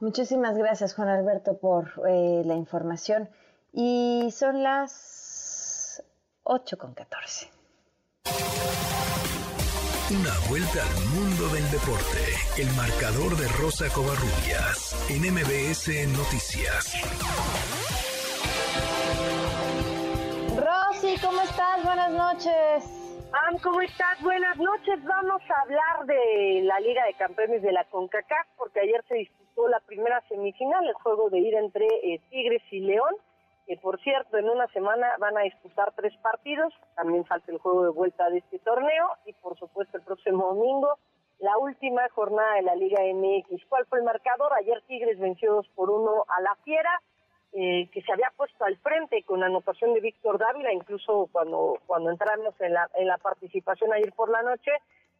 [0.00, 3.30] Muchísimas gracias, Juan Alberto, por eh, la información.
[3.72, 6.02] Y son las
[6.42, 7.50] 8 con 14.
[10.10, 12.20] Una vuelta al mundo del deporte.
[12.58, 17.73] El marcador de Rosa Covarrubias en MBS Noticias.
[21.94, 23.30] Buenas noches.
[23.46, 24.20] Am, ¿cómo estás?
[24.20, 24.98] Buenas noches.
[25.04, 29.68] Vamos a hablar de la Liga de Campeones de la CONCACAF, porque ayer se disputó
[29.68, 33.14] la primera semifinal, el juego de ida entre eh, Tigres y León,
[33.68, 37.84] que por cierto, en una semana van a disputar tres partidos, también falta el juego
[37.84, 40.98] de vuelta de este torneo, y por supuesto el próximo domingo,
[41.38, 43.66] la última jornada de la Liga MX.
[43.68, 44.52] ¿Cuál fue el marcador?
[44.54, 47.00] Ayer Tigres venció 2 por 1 a la Fiera,
[47.56, 52.10] eh, que se había puesto al frente con anotación de Víctor Dávila, incluso cuando, cuando
[52.10, 54.72] entramos en la, en la participación ayer por la noche,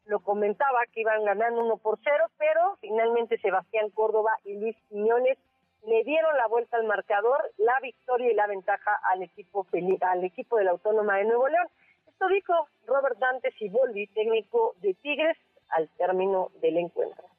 [0.07, 5.39] lo comentaba que iban ganando uno por cero, pero finalmente Sebastián Córdoba y Luis Quiñones
[5.87, 9.67] le dieron la vuelta al marcador, la victoria y la ventaja al equipo
[10.01, 11.69] al equipo de la Autónoma de Nuevo León.
[12.09, 15.37] Esto dijo Robert Dante Siboldi, técnico de Tigres,
[15.69, 17.34] al término del encuentro.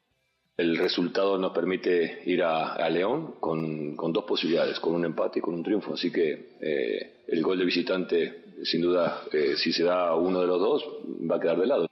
[0.56, 5.52] El resultado nos permite ir a, León con, dos posibilidades, con un empate y con
[5.52, 5.92] un triunfo.
[5.92, 10.46] Así que eh, el gol de visitante, sin duda, eh, si se da uno de
[10.46, 10.84] los dos,
[11.30, 11.86] va a quedar de lado.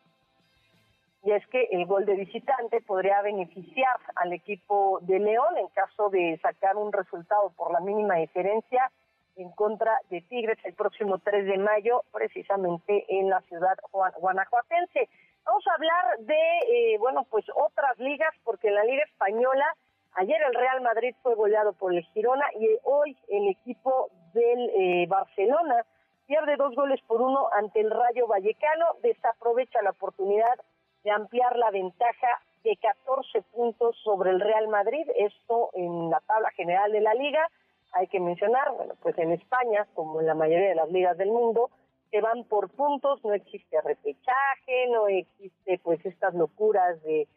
[1.25, 6.09] Y es que el gol de visitante podría beneficiar al equipo de León en caso
[6.09, 8.91] de sacar un resultado por la mínima diferencia
[9.37, 15.09] en contra de Tigres el próximo 3 de mayo, precisamente en la ciudad guanajuatense.
[15.45, 19.67] Vamos a hablar de, eh, bueno, pues otras ligas, porque en la Liga Española,
[20.15, 25.07] ayer el Real Madrid fue goleado por el Girona y hoy el equipo del eh,
[25.07, 25.85] Barcelona
[26.27, 30.59] pierde dos goles por uno ante el Rayo Vallecano, desaprovecha la oportunidad
[31.03, 36.51] de ampliar la ventaja de 14 puntos sobre el Real Madrid, esto en la tabla
[36.53, 37.47] general de la liga.
[37.95, 41.31] Hay que mencionar, bueno, pues en España, como en la mayoría de las ligas del
[41.31, 41.71] mundo,
[42.11, 47.29] que van por puntos, no existe repechaje, no existe pues estas locuras de,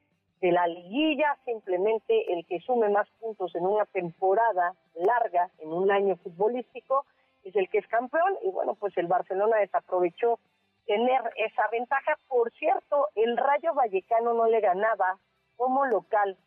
[0.42, 5.92] de la liguilla, simplemente el que sume más puntos en una temporada larga, en un
[5.92, 7.06] año futbolístico,
[7.44, 10.40] es el que es campeón y bueno, pues el Barcelona desaprovechó
[10.86, 12.18] tener esa ventaja.
[12.28, 15.18] Por cierto, el Rayo Vallecano no le ganaba
[15.56, 16.38] como local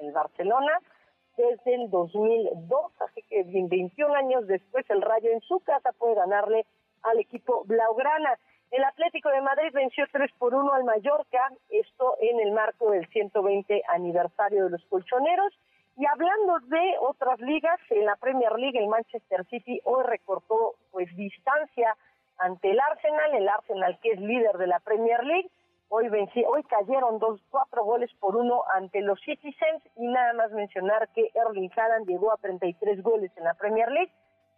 [0.00, 0.80] al Barcelona
[1.36, 6.66] desde el 2002, así que 21 años después el Rayo en su casa puede ganarle
[7.02, 8.38] al equipo Blaugrana.
[8.70, 13.06] El Atlético de Madrid venció 3 por 1 al Mallorca, esto en el marco del
[13.08, 15.52] 120 aniversario de los colchoneros.
[15.96, 21.14] Y hablando de otras ligas, en la Premier League el Manchester City hoy recortó pues
[21.16, 21.96] distancia
[22.38, 25.50] ante el Arsenal, el Arsenal que es líder de la Premier League.
[25.92, 30.52] Hoy vencí, hoy cayeron dos, cuatro goles por uno ante los Citizens y nada más
[30.52, 34.12] mencionar que Erling Haaland llegó a 33 goles en la Premier League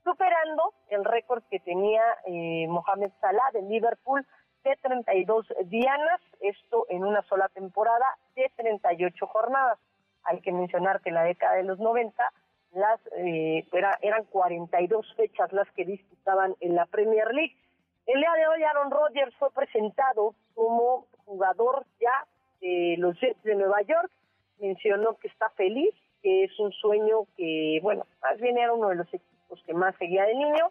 [0.05, 4.27] superando el récord que tenía eh, Mohamed Salah de Liverpool
[4.63, 8.05] de 32 dianas, esto en una sola temporada
[8.37, 9.79] de 38 jornadas.
[10.25, 12.31] Hay que mencionar que en la década de los 90
[12.73, 17.57] las eh, era, eran 42 fechas las que disputaban en la Premier League.
[18.05, 22.27] El día de hoy Aaron Rodgers fue presentado como jugador ya
[22.61, 24.11] de los Jets de Nueva York,
[24.59, 28.95] mencionó que está feliz que es un sueño que, bueno, más bien era uno de
[28.95, 30.71] los equipos que más seguía de niño.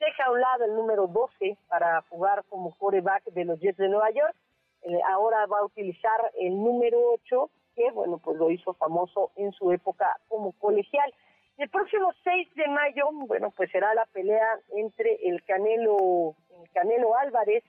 [0.00, 3.88] Deja a un lado el número 12 para jugar como quarterback de los Jets de
[3.88, 4.34] Nueva York.
[4.82, 9.52] Eh, ahora va a utilizar el número 8, que, bueno, pues lo hizo famoso en
[9.52, 11.12] su época como colegial.
[11.56, 17.16] El próximo 6 de mayo, bueno, pues será la pelea entre el Canelo, el Canelo
[17.16, 17.64] Álvarez,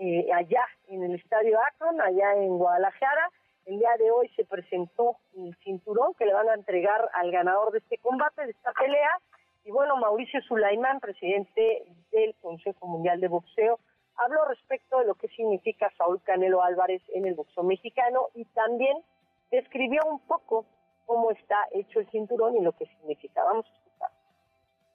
[0.00, 3.28] eh, allá en el Estadio Akron, allá en Guadalajara.
[3.66, 7.70] El día de hoy se presentó el cinturón que le van a entregar al ganador
[7.70, 9.20] de este combate, de esta pelea.
[9.62, 13.78] Y bueno, Mauricio Sulaimán, presidente del Consejo Mundial de Boxeo,
[14.16, 18.96] habló respecto de lo que significa Saúl Canelo Álvarez en el boxeo mexicano y también
[19.50, 20.64] describió un poco
[21.04, 23.44] cómo está hecho el cinturón y lo que significa.
[23.44, 23.79] Vamos a.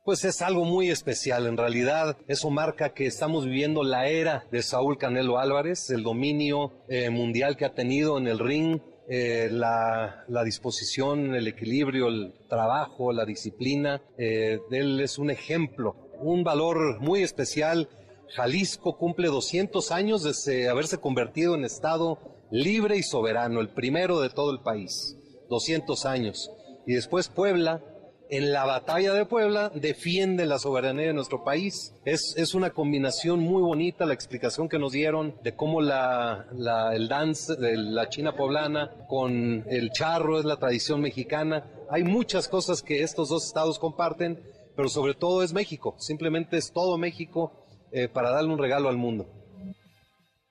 [0.06, 4.62] Pues es algo muy especial, en realidad eso marca que estamos viviendo la era de
[4.62, 10.24] Saúl Canelo Álvarez, el dominio eh, mundial que ha tenido en el ring, eh, la,
[10.46, 14.00] disposición, el equilibrio, el trabajo, la disciplina.
[14.20, 17.90] Eh, él es un ejemplo, un valor muy especial.
[18.36, 22.20] Jalisco cumple 200 años desde haberse convertido en Estado
[22.52, 25.18] libre y soberano, el primero de todo el país.
[25.50, 26.52] 200 años.
[26.86, 27.82] Y después Puebla,
[28.30, 31.96] en la batalla de Puebla, defiende la soberanía de nuestro país.
[32.06, 36.96] Es, es una combinación muy bonita la explicación que nos dieron de cómo la, la,
[36.96, 41.66] el dance de la China poblana con el charro es la tradición mexicana.
[41.90, 44.42] Hay muchas cosas que estos dos estados comparten,
[44.76, 45.96] pero sobre todo es México.
[46.00, 49.26] Simplemente es todo México eh, para darle un regalo al mundo.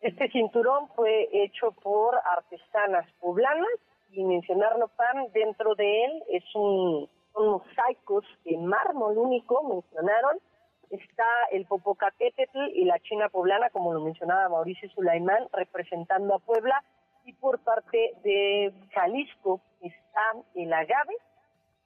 [0.01, 3.67] Este cinturón fue hecho por artesanas poblanas
[4.13, 10.39] y mencionarlo, Pan, dentro de él es un, son mosaicos de mármol único, mencionaron.
[10.91, 16.83] Está el Popocatépetl y la China poblana, como lo mencionaba Mauricio Sulaimán, representando a Puebla.
[17.25, 20.21] Y por parte de Jalisco está
[20.55, 21.17] el agave.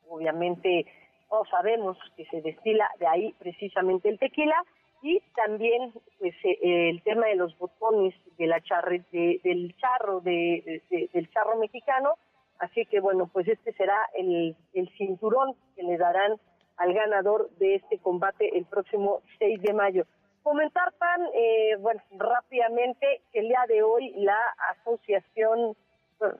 [0.08, 0.86] Obviamente,
[1.30, 4.56] todos sabemos que se destila de ahí precisamente el tequila
[5.02, 10.82] y también pues eh, el tema de los botones de la charre, del charro de,
[11.12, 12.14] del charro mexicano
[12.58, 14.56] así que bueno pues este será el,
[14.96, 16.38] cinturón que le darán
[16.76, 20.04] al ganador de este combate el próximo 6 de mayo
[20.42, 24.38] comentar pan eh, bueno rápidamente que el día de hoy la
[24.70, 25.76] asociación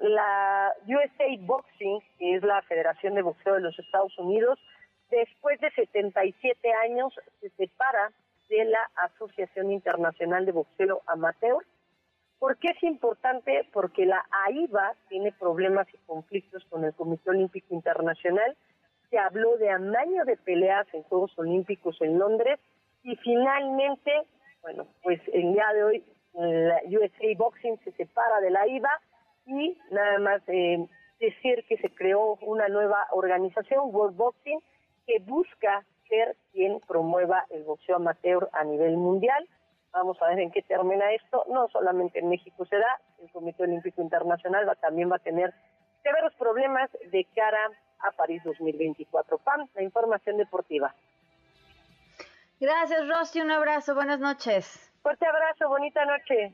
[0.01, 4.59] la USA Boxing que es la Federación de Boxeo de los Estados Unidos
[5.11, 8.13] después de 77 años se separa
[8.49, 11.65] de la Asociación Internacional de Boxeo Amateur.
[12.39, 13.67] ¿Por qué es importante?
[13.73, 18.57] Porque la AIBA tiene problemas y conflictos con el Comité Olímpico Internacional.
[19.11, 22.61] Se habló de amaño de peleas en Juegos Olímpicos en Londres
[23.03, 24.13] y finalmente,
[24.63, 29.01] bueno, pues el día de hoy la USA Boxing se separa de la AIBA
[29.47, 30.87] y nada más eh,
[31.19, 34.61] decir que se creó una nueva organización, World Boxing,
[35.07, 39.49] que busca ser quien promueva el boxeo amateur a nivel mundial.
[39.93, 41.45] Vamos a ver en qué termina esto.
[41.49, 45.55] No solamente en México se da, el Comité Olímpico Internacional va, también va a tener
[46.03, 47.71] severos problemas de cara
[48.01, 49.39] a París 2024.
[49.39, 50.95] PAM, la información deportiva.
[52.61, 53.41] Gracias, Rosy.
[53.41, 53.95] Un abrazo.
[53.95, 54.93] Buenas noches.
[55.03, 55.69] Fuerte abrazo.
[55.69, 56.53] Bonita noche.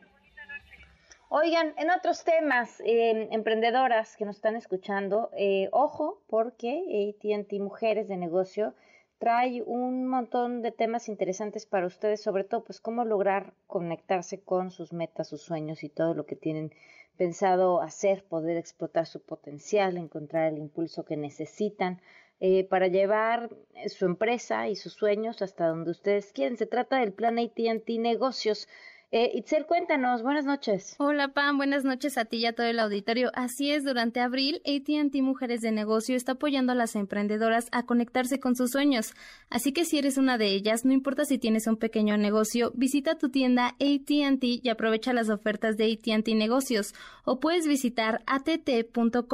[1.30, 8.07] Oigan, en otros temas, eh, emprendedoras que nos están escuchando, eh, ojo, porque ATT Mujeres
[8.07, 8.74] de Negocio
[9.18, 14.70] trae un montón de temas interesantes para ustedes, sobre todo pues cómo lograr conectarse con
[14.70, 16.72] sus metas, sus sueños y todo lo que tienen
[17.16, 22.00] pensado hacer, poder explotar su potencial, encontrar el impulso que necesitan
[22.40, 23.48] eh, para llevar
[23.86, 26.56] su empresa y sus sueños hasta donde ustedes quieren.
[26.56, 28.68] Se trata del plan ATT Negocios.
[29.16, 30.96] Eh, Itzel, cuéntanos, buenas noches.
[30.98, 33.30] Hola Pam, buenas noches a ti y a todo el auditorio.
[33.34, 38.40] Así es, durante abril, ATT Mujeres de Negocio está apoyando a las emprendedoras a conectarse
[38.40, 39.14] con sus sueños.
[39.50, 43.16] Así que si eres una de ellas, no importa si tienes un pequeño negocio, visita
[43.16, 46.92] tu tienda ATT y aprovecha las ofertas de ATT Negocios.
[47.24, 49.24] O puedes visitar att.com.mx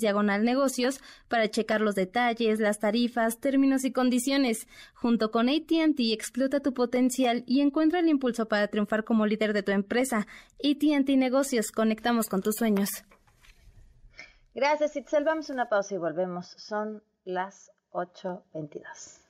[0.00, 4.68] diagonal negocios para checar los detalles, las tarifas, términos y condiciones.
[4.94, 9.62] Junto con ATT explota tu potencial y encuentra el impulso para triunfar como líder de
[9.62, 10.26] tu empresa.
[10.58, 12.90] AT&T Negocios, conectamos con tus sueños.
[14.54, 15.24] Gracias, Itzel.
[15.24, 16.54] Vamos a una pausa y volvemos.
[16.56, 19.20] Son las 8.22.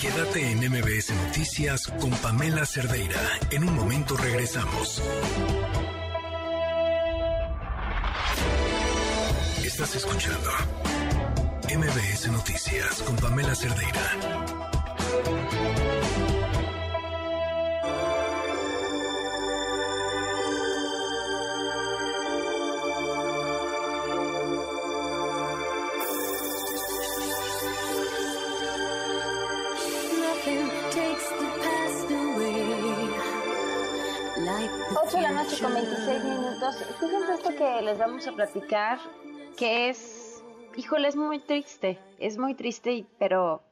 [0.00, 3.20] Quédate en MBS Noticias con Pamela Cerdeira.
[3.52, 5.00] En un momento regresamos.
[9.64, 10.50] Estás escuchando
[11.68, 14.71] MBS Noticias con Pamela Cerdeira.
[37.02, 39.00] Fíjense esto que les vamos a platicar,
[39.56, 40.44] que es,
[40.76, 43.64] híjole, es muy triste, es muy triste, pero,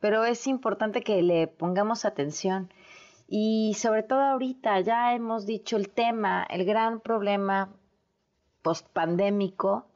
[0.00, 2.70] pero es importante que le pongamos atención.
[3.26, 7.72] Y sobre todo ahorita, ya hemos dicho el tema, el gran problema
[8.60, 9.86] post-pandémico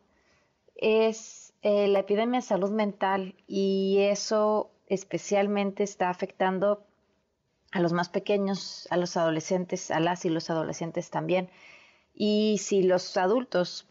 [0.74, 6.86] es eh, la epidemia de salud mental y eso especialmente está afectando
[7.70, 11.50] a los más pequeños, a los adolescentes, a las y los adolescentes también.
[12.14, 13.88] Y si los adultos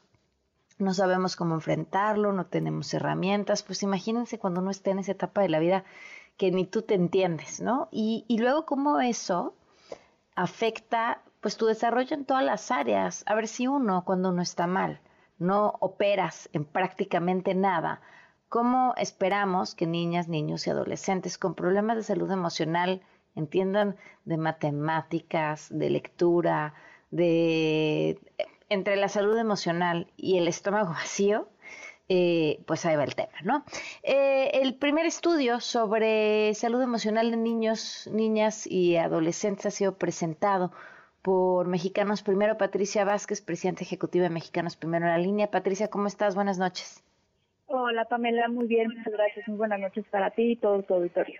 [0.77, 5.41] no sabemos cómo enfrentarlo, no tenemos herramientas, pues imagínense cuando uno esté en esa etapa
[5.41, 5.83] de la vida
[6.37, 7.87] que ni tú te entiendes, ¿no?
[7.91, 9.53] Y, y luego cómo eso
[10.35, 13.23] afecta pues tu desarrollo en todas las áreas.
[13.27, 15.01] A ver si uno, cuando uno está mal,
[15.39, 18.01] no operas en prácticamente nada,
[18.47, 23.01] ¿cómo esperamos que niñas, niños y adolescentes con problemas de salud emocional
[23.35, 23.95] entiendan
[24.25, 26.73] de matemáticas, de lectura,
[27.11, 28.19] de
[28.69, 31.47] entre la salud emocional y el estómago vacío,
[32.09, 33.63] eh, pues ahí va el tema, ¿no?
[34.03, 40.71] Eh, el primer estudio sobre salud emocional de niños, niñas y adolescentes ha sido presentado
[41.21, 45.51] por Mexicanos Primero, Patricia Vázquez, presidenta ejecutiva de Mexicanos Primero en la línea.
[45.51, 46.35] Patricia, ¿cómo estás?
[46.35, 47.03] Buenas noches.
[47.67, 49.47] Hola Pamela, muy bien, muchas gracias.
[49.47, 51.39] Muy buenas noches para ti y todo tu auditorio.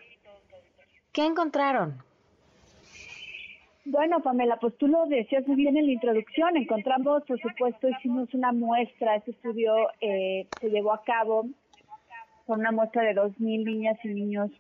[1.12, 2.02] ¿Qué encontraron?
[3.86, 6.56] Bueno, Pamela, pues tú lo decías muy bien en la introducción.
[6.56, 9.16] Encontramos, por supuesto, hicimos una muestra.
[9.16, 11.48] Este estudio eh, se llevó a cabo
[12.46, 14.52] con una muestra de 2.000 niñas y niños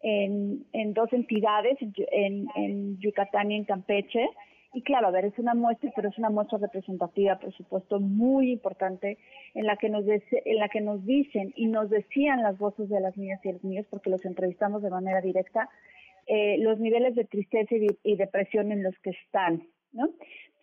[0.00, 4.28] en, en dos entidades, en, en Yucatán y en Campeche.
[4.74, 8.52] Y claro, a ver, es una muestra, pero es una muestra representativa, por supuesto, muy
[8.52, 9.16] importante,
[9.54, 13.00] en la que nos en la que nos dicen y nos decían las voces de
[13.00, 15.70] las niñas y los niños, porque los entrevistamos de manera directa,
[16.28, 17.74] eh, los niveles de tristeza
[18.04, 19.62] y, depresión en los que están,
[19.92, 20.10] ¿no?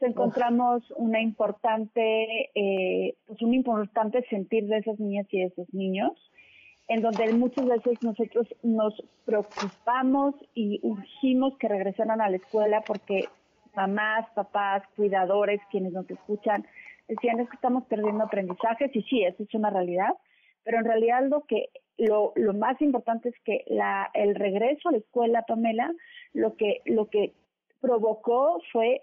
[0.02, 6.12] encontramos una importante, eh, pues un importante sentir de esas niñas y de esos niños,
[6.88, 8.94] en donde muchas veces nosotros nos
[9.26, 13.26] preocupamos y urgimos que regresaran a la escuela porque
[13.76, 16.66] mamás, papás, cuidadores, quienes nos escuchan,
[17.08, 20.14] decían es que estamos perdiendo aprendizajes y sí, eso es una realidad,
[20.64, 24.92] pero en realidad lo que lo, lo más importante es que la, el regreso a
[24.92, 25.94] la escuela, Pamela,
[26.34, 27.34] lo que lo que
[27.82, 29.02] provocó fue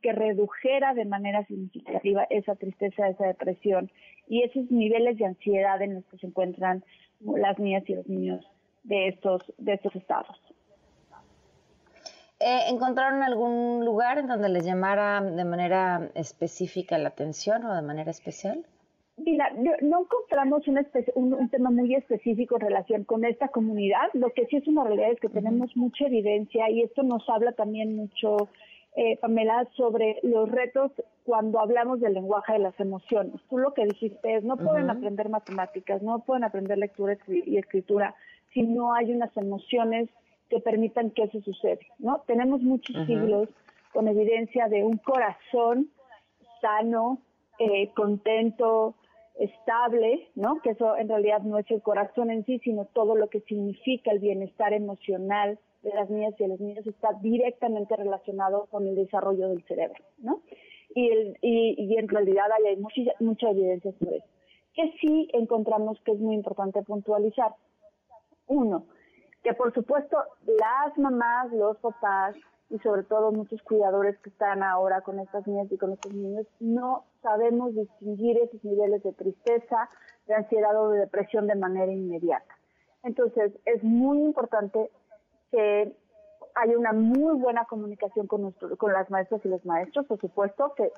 [0.00, 3.90] que redujera de manera significativa esa tristeza, esa depresión
[4.26, 6.84] y esos niveles de ansiedad en los que se encuentran
[7.20, 8.44] las niñas y los niños
[8.84, 10.40] de estos de estos estados.
[12.40, 17.82] Eh, ¿Encontraron algún lugar en donde les llamara de manera específica la atención o de
[17.82, 18.66] manera especial?
[19.24, 19.52] Mira,
[19.82, 20.62] no encontramos
[21.14, 24.08] un, tema muy específico en relación con esta comunidad.
[24.14, 27.52] Lo que sí es una realidad es que tenemos mucha evidencia y esto nos habla
[27.52, 28.48] también mucho,
[28.96, 30.92] eh, Pamela, sobre los retos
[31.24, 33.34] cuando hablamos del lenguaje de las emociones.
[33.48, 38.14] Tú lo que dijiste es, no pueden aprender matemáticas, no pueden aprender lectura y escritura
[38.52, 40.08] si no hay unas emociones
[40.50, 42.22] que permitan que eso suceda, ¿no?
[42.26, 43.48] Tenemos muchos siglos
[43.92, 45.88] con evidencia de un corazón
[46.60, 47.18] sano,
[47.58, 48.94] eh, contento,
[49.38, 50.60] estable, ¿no?
[50.62, 54.10] Que eso en realidad no es el corazón en sí, sino todo lo que significa
[54.10, 58.94] el bienestar emocional de las niñas y de los niños está directamente relacionado con el
[58.94, 60.42] desarrollo del cerebro, ¿no?
[60.94, 64.26] Y, el, y, en realidad hay mucha, mucha evidencia sobre eso.
[64.74, 67.54] Que sí encontramos que es muy importante puntualizar.
[68.46, 68.84] Uno,
[69.42, 72.36] que por supuesto las mamás, los papás
[72.68, 76.46] y sobre todo muchos cuidadores que están ahora con estas niñas y con estos niños
[76.60, 79.88] no sabemos distinguir esos niveles de tristeza,
[80.26, 82.54] de ansiedad o de depresión de manera inmediata.
[83.02, 84.90] Entonces es muy importante
[85.50, 85.96] que
[86.54, 90.92] haya una muy buena comunicación con las maestras y los maestros, por supuesto, que,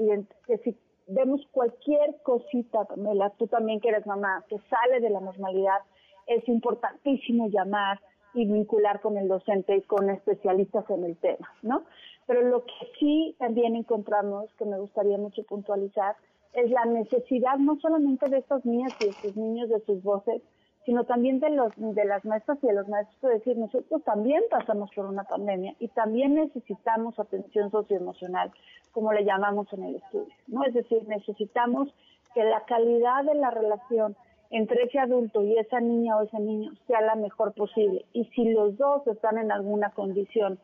[0.46, 5.20] que si vemos cualquier cosita, Pamela, tú también que eres mamá, que sale de la
[5.20, 5.78] normalidad,
[6.26, 8.00] es importantísimo llamar,
[8.34, 11.84] y vincular con el docente y con especialistas en el tema, ¿no?
[12.26, 16.16] Pero lo que sí también encontramos, que me gustaría mucho puntualizar,
[16.54, 20.40] es la necesidad no solamente de estas niñas y de estos niños, de sus voces,
[20.86, 24.42] sino también de, los, de las maestras y de los maestros, es decir, nosotros también
[24.50, 28.52] pasamos por una pandemia y también necesitamos atención socioemocional,
[28.92, 30.64] como le llamamos en el estudio, ¿no?
[30.64, 31.88] Es decir, necesitamos
[32.34, 34.14] que la calidad de la relación
[34.50, 38.04] entre ese adulto y esa niña o ese niño sea la mejor posible.
[38.12, 40.58] Y si los dos están en alguna condición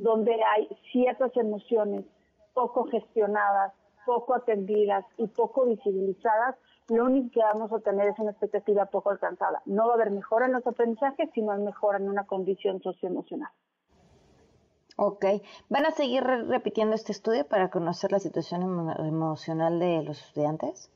[0.00, 2.04] donde hay ciertas emociones
[2.54, 3.72] poco gestionadas,
[4.06, 6.56] poco atendidas y poco visibilizadas,
[6.88, 9.62] lo único que vamos a tener es una expectativa poco alcanzada.
[9.66, 13.50] No va a haber mejora en los aprendizajes, sino mejora en una condición socioemocional.
[14.96, 15.24] Ok.
[15.68, 18.62] ¿Van a seguir repitiendo este estudio para conocer la situación
[18.98, 20.90] emocional de los estudiantes?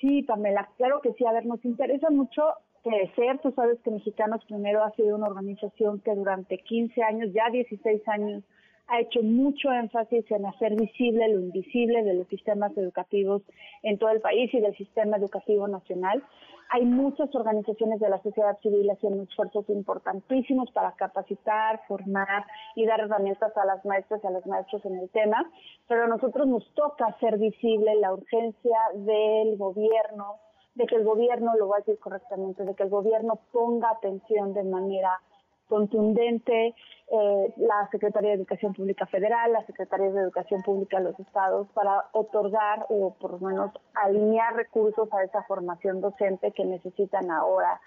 [0.00, 1.24] Sí, Pamela, claro que sí.
[1.24, 2.42] A ver, nos interesa mucho
[2.82, 3.38] crecer.
[3.42, 8.06] Tú sabes que Mexicanos Primero ha sido una organización que durante 15 años, ya 16
[8.08, 8.42] años,
[8.88, 13.42] ha hecho mucho énfasis en hacer visible lo invisible de los sistemas educativos
[13.82, 16.22] en todo el país y del sistema educativo nacional.
[16.70, 23.00] Hay muchas organizaciones de la sociedad civil haciendo esfuerzos importantísimos para capacitar, formar y dar
[23.00, 25.50] herramientas a las maestras y a los maestros en el tema,
[25.86, 30.38] pero a nosotros nos toca hacer visible la urgencia del gobierno,
[30.74, 34.54] de que el gobierno, lo voy a decir correctamente, de que el gobierno ponga atención
[34.54, 35.20] de manera
[35.68, 36.74] contundente
[37.10, 41.66] eh, la Secretaría de Educación Pública Federal, la Secretaría de Educación Pública de los estados
[41.72, 47.80] para otorgar o por lo menos alinear recursos a esa formación docente que necesitan ahora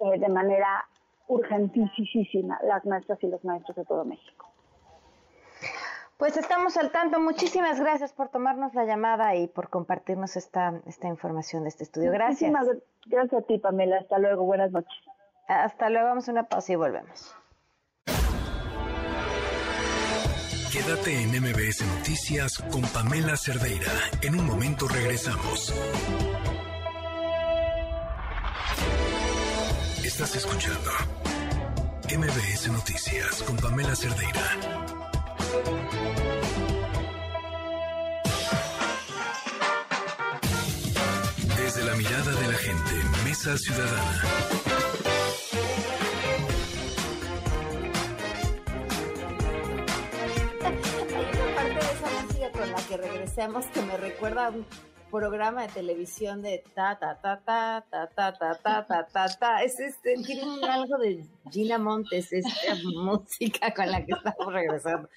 [0.00, 0.84] eh, de manera
[1.28, 4.49] urgentísima las maestras y los maestros de todo México.
[6.20, 7.18] Pues estamos al tanto.
[7.18, 12.12] Muchísimas gracias por tomarnos la llamada y por compartirnos esta, esta información de este estudio.
[12.12, 12.52] Gracias.
[12.52, 13.96] Muchísimas gracias a ti, Pamela.
[13.96, 14.44] Hasta luego.
[14.44, 14.92] Buenas noches.
[15.48, 17.34] Hasta luego, vamos a una pausa y volvemos.
[20.70, 23.90] Quédate en MBS Noticias con Pamela Cerdeira.
[24.20, 25.74] En un momento regresamos.
[30.04, 30.90] Estás escuchando
[32.14, 34.89] MBS Noticias con Pamela Cerdeira.
[41.56, 42.92] Desde la mirada de la gente,
[43.24, 44.20] Mesa Ciudadana.
[52.90, 54.66] que regresemos que me recuerda a un
[55.12, 59.62] programa de televisión de ta ta ta ta ta ta ta ta ta ta ta
[59.62, 62.50] es este tiene algo de Gina Montes esta
[62.94, 65.08] música con la que estamos regresando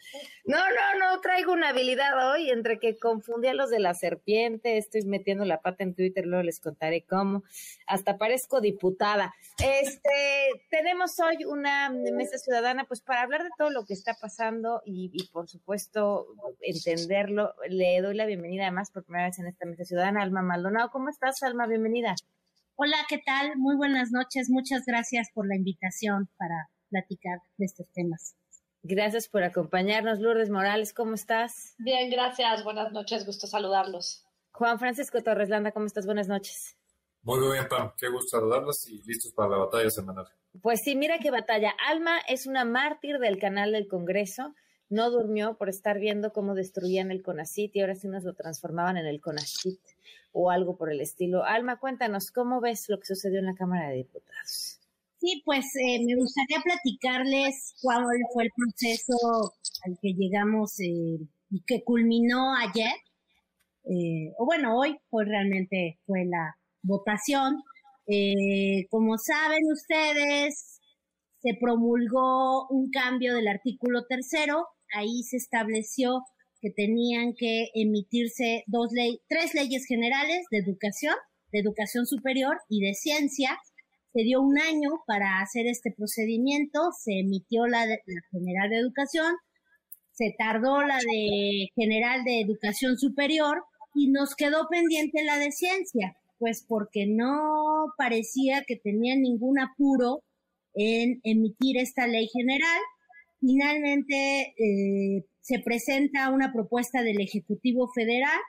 [0.46, 4.78] no no no traigo una habilidad hoy entre que confundí a los de la serpiente
[4.78, 7.44] estoy metiendo la pata en Twitter luego les contaré cómo
[7.88, 10.10] hasta parezco diputada este
[10.70, 15.12] tenemos hoy una mesa ciudadana pues para hablar de todo lo que está pasando y,
[15.14, 16.28] y por supuesto
[16.62, 20.90] entenderlo le doy la bienvenida además por primera vez en esta mesa Ciudadana, Alma Maldonado.
[20.90, 21.68] ¿Cómo estás, Alma?
[21.68, 22.16] Bienvenida.
[22.76, 23.56] Hola, ¿qué tal?
[23.58, 24.50] Muy buenas noches.
[24.50, 28.36] Muchas gracias por la invitación para platicar de estos temas.
[28.82, 30.20] Gracias por acompañarnos.
[30.20, 31.76] Lourdes Morales, ¿cómo estás?
[31.78, 32.64] Bien, gracias.
[32.64, 33.28] Buenas noches.
[33.28, 34.26] Gusto saludarlos.
[34.54, 36.08] Juan Francisco Torreslanda, ¿cómo estás?
[36.08, 36.76] Buenas noches.
[37.22, 37.92] Muy bien, Pam.
[37.96, 40.28] Qué gusto saludarlos y listos para la batalla semanal.
[40.60, 41.76] Pues sí, mira qué batalla.
[41.88, 44.56] Alma es una mártir del canal del Congreso
[44.94, 48.98] no durmió por estar viendo cómo destruían el CONACIT y ahora sí nos lo transformaban
[48.98, 49.80] en el CONACIT
[50.32, 51.44] o algo por el estilo.
[51.44, 54.80] Alma, cuéntanos, ¿cómo ves lo que sucedió en la Cámara de Diputados?
[55.18, 59.16] Sí, pues eh, me gustaría platicarles cuál fue el proceso
[59.86, 61.20] al que llegamos eh,
[61.50, 62.94] y que culminó ayer,
[63.86, 67.64] eh, o bueno, hoy, pues realmente fue la votación.
[68.90, 70.82] como saben ustedes,
[71.42, 76.24] se promulgó un cambio del artículo tercero ahí se estableció
[76.62, 81.16] que tenían que emitirse dos ley, tres leyes generales de educación,
[81.52, 83.60] de educación superior y de ciencia.
[84.14, 89.36] Se dio un año para hacer este procedimiento, se emitió la, la general de educación,
[90.14, 93.64] se tardó la de general de educación superior
[93.94, 100.24] y nos quedó pendiente la de ciencia, pues porque no parecía que tenía ningún apuro
[100.76, 102.80] en emitir esta ley general
[103.46, 108.40] Finalmente eh, se presenta una propuesta del Ejecutivo Federal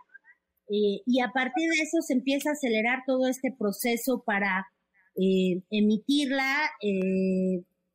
[0.70, 4.68] eh, y a partir de eso se empieza a acelerar todo este proceso para
[5.16, 6.70] eh, emitirla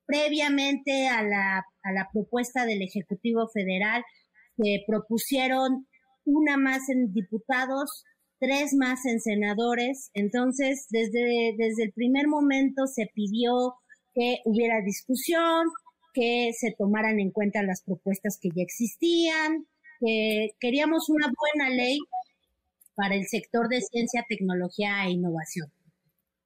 [0.05, 4.03] previamente a la, a la propuesta del Ejecutivo Federal.
[4.57, 5.87] Se propusieron
[6.25, 8.03] una más en diputados,
[8.39, 10.11] tres más en senadores.
[10.13, 13.75] Entonces, desde, desde el primer momento se pidió
[14.13, 15.67] que hubiera discusión,
[16.13, 19.65] que se tomaran en cuenta las propuestas que ya existían,
[19.99, 21.97] que queríamos una buena ley
[22.95, 25.71] para el sector de ciencia, tecnología e innovación.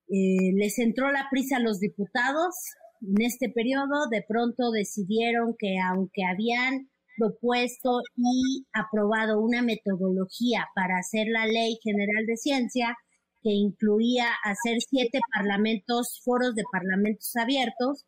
[0.08, 2.54] Eh, les entró la prisa a los diputados
[3.02, 10.98] en este periodo, de pronto decidieron que aunque habían propuesto y aprobado una metodología para
[10.98, 12.96] hacer la ley general de ciencia,
[13.42, 18.06] que incluía hacer siete parlamentos, foros de parlamentos abiertos,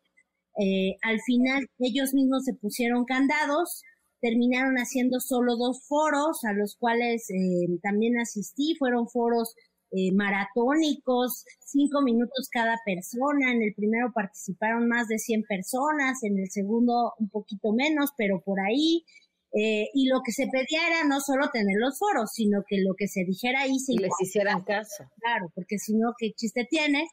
[0.59, 3.81] eh, al final ellos mismos se pusieron candados,
[4.21, 9.55] terminaron haciendo solo dos foros a los cuales eh, también asistí, fueron foros
[9.91, 13.53] eh, maratónicos, cinco minutos cada persona.
[13.53, 18.41] En el primero participaron más de 100 personas, en el segundo un poquito menos, pero
[18.43, 19.05] por ahí.
[19.53, 22.95] Eh, y lo que se pedía era no solo tener los foros, sino que lo
[22.95, 23.93] que se dijera ahí se...
[23.93, 25.05] Y les hicieran caso.
[25.21, 27.07] Claro, porque si no, ¿qué chiste tiene?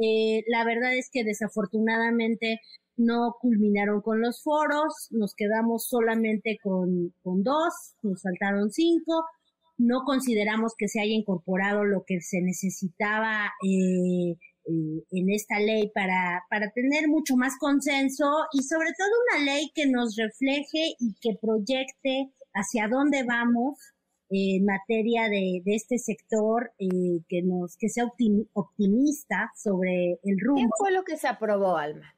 [0.00, 2.60] Eh, la verdad es que desafortunadamente
[2.98, 7.72] no culminaron con los foros, nos quedamos solamente con, con dos,
[8.02, 9.24] nos faltaron cinco,
[9.78, 15.90] no consideramos que se haya incorporado lo que se necesitaba eh, eh, en esta ley
[15.94, 21.14] para, para tener mucho más consenso y sobre todo una ley que nos refleje y
[21.20, 23.78] que proyecte hacia dónde vamos
[24.30, 30.60] en materia de, de este sector, eh, que nos que sea optimista sobre el rumbo.
[30.60, 32.17] ¿Qué fue lo que se aprobó, Alma?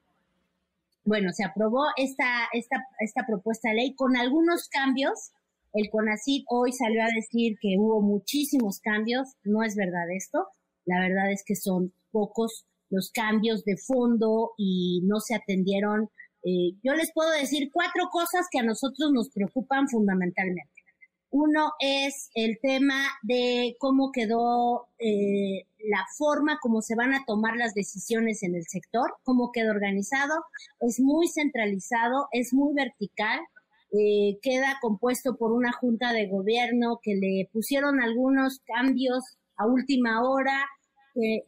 [1.11, 5.32] Bueno, se aprobó esta, esta, esta propuesta de ley con algunos cambios
[5.73, 9.28] el CONACYT hoy salió a decir que hubo muchísimos cambios.
[9.45, 10.49] No es verdad esto.
[10.85, 16.11] La verdad es que son pocos los cambios de fondo y no se atendieron.
[16.43, 20.73] Eh, yo les puedo decir cuatro cosas que a nosotros nos preocupan fundamentalmente.
[21.31, 27.57] Uno es el tema de cómo quedó eh, la forma como se van a tomar
[27.57, 30.35] las decisiones en el sector, cómo quedó organizado.
[30.81, 33.40] Es muy centralizado, es muy vertical
[33.93, 39.24] eh, queda compuesto por una junta de gobierno que le pusieron algunos cambios
[39.57, 40.65] a última hora,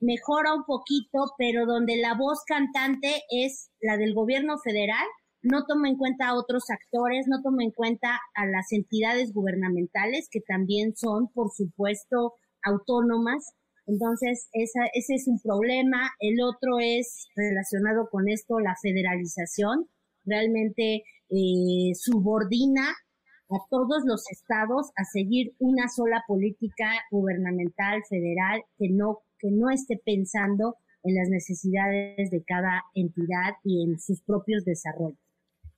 [0.01, 5.07] mejora un poquito, pero donde la voz cantante es la del gobierno federal,
[5.41, 10.29] no toma en cuenta a otros actores, no toma en cuenta a las entidades gubernamentales
[10.31, 13.55] que también son, por supuesto, autónomas.
[13.87, 16.11] Entonces, esa, ese es un problema.
[16.21, 19.89] El otro es relacionado con esto, la federalización.
[20.25, 22.89] Realmente eh, subordina
[23.51, 29.71] a todos los estados a seguir una sola política gubernamental federal que no que no
[29.71, 35.19] esté pensando en las necesidades de cada entidad y en sus propios desarrollos.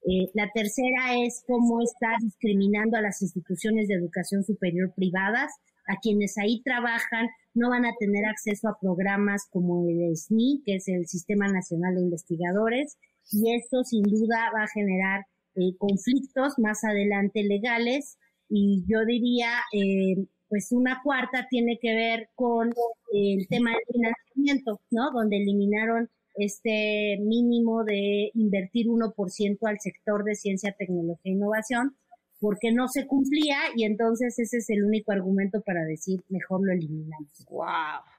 [0.07, 5.51] Eh, la tercera es cómo está discriminando a las instituciones de educación superior privadas,
[5.89, 10.77] a quienes ahí trabajan no van a tener acceso a programas como el SNI, que
[10.77, 12.99] es el Sistema Nacional de Investigadores,
[13.31, 15.25] y esto sin duda va a generar
[15.57, 18.19] eh, conflictos más adelante legales
[18.49, 22.73] y yo diría, eh, pues una cuarta tiene que ver con
[23.13, 25.11] el tema del financiamiento, ¿no?
[25.13, 31.97] Donde eliminaron este mínimo de invertir 1% al sector de ciencia, tecnología e innovación,
[32.45, 36.75] porque no se cumplía y entonces ese es el único argumento para decir mejor lo
[36.75, 37.31] eliminamos.
[37.49, 37.65] Wow.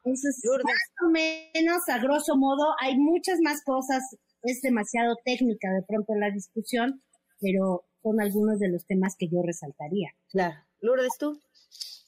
[0.03, 0.75] Eso es más
[1.05, 2.73] o menos a grosso modo.
[2.81, 4.01] Hay muchas más cosas.
[4.41, 7.03] Es demasiado técnica de pronto la discusión,
[7.39, 10.09] pero son algunos de los temas que yo resaltaría.
[10.31, 10.55] Claro.
[10.81, 11.39] Lourdes, tú.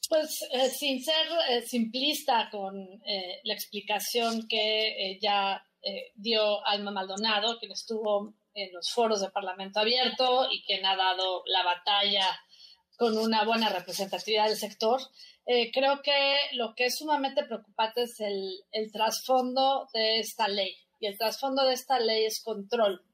[0.08, 2.76] Pues eh, sin ser eh, simplista con
[3.06, 5.62] eh, la explicación que ya
[6.16, 11.42] dio Alma Maldonado, quien estuvo en los foros de Parlamento Abierto y quien ha dado
[11.46, 12.26] la batalla
[12.96, 15.00] con una buena representatividad del sector,
[15.72, 20.76] creo que lo que es sumamente preocupante es el trasfondo de esta ley.
[21.00, 23.04] Y el trasfondo de esta ley es control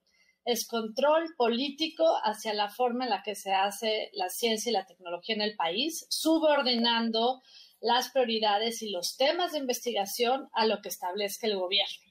[0.45, 4.87] es control político hacia la forma en la que se hace la ciencia y la
[4.87, 7.43] tecnología en el país, subordinando
[7.81, 12.04] las prioridades y los temas de investigación a lo que establezca el gobierno.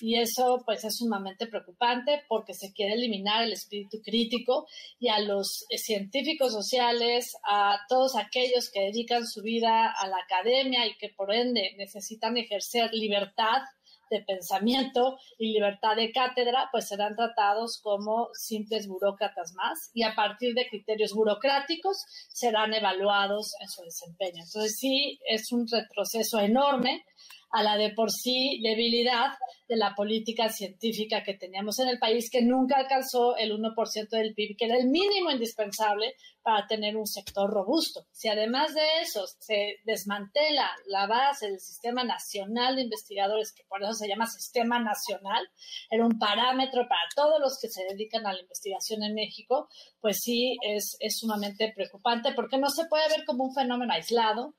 [0.00, 4.66] Y eso pues es sumamente preocupante porque se quiere eliminar el espíritu crítico
[4.98, 10.86] y a los científicos sociales, a todos aquellos que dedican su vida a la academia
[10.86, 13.62] y que por ende necesitan ejercer libertad
[14.10, 20.14] de pensamiento y libertad de cátedra, pues serán tratados como simples burócratas más y a
[20.14, 24.44] partir de criterios burocráticos serán evaluados en su desempeño.
[24.44, 27.04] Entonces sí, es un retroceso enorme
[27.50, 29.32] a la de por sí debilidad
[29.68, 34.34] de la política científica que teníamos en el país, que nunca alcanzó el 1% del
[34.34, 38.06] PIB, que era el mínimo indispensable para tener un sector robusto.
[38.10, 43.82] Si además de eso se desmantela la base del Sistema Nacional de Investigadores, que por
[43.82, 45.46] eso se llama Sistema Nacional,
[45.90, 49.68] era un parámetro para todos los que se dedican a la investigación en México,
[50.00, 54.54] pues sí es, es sumamente preocupante porque no se puede ver como un fenómeno aislado,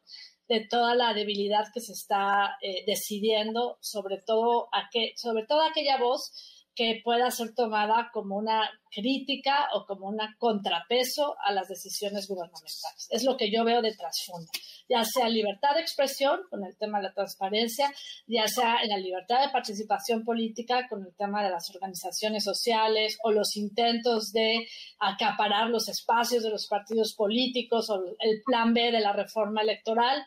[0.49, 5.61] de toda la debilidad que se está eh, decidiendo, sobre todo, a que, sobre todo
[5.61, 6.31] aquella voz
[6.79, 13.09] que pueda ser tomada como una crítica o como un contrapeso a las decisiones gubernamentales.
[13.09, 14.49] Es lo que yo veo de trasfondo,
[14.87, 17.93] ya sea libertad de expresión con el tema de la transparencia,
[18.27, 23.17] ya sea en la libertad de participación política con el tema de las organizaciones sociales
[23.23, 24.65] o los intentos de
[25.01, 30.25] acaparar los espacios de los partidos políticos o el plan B de la reforma electoral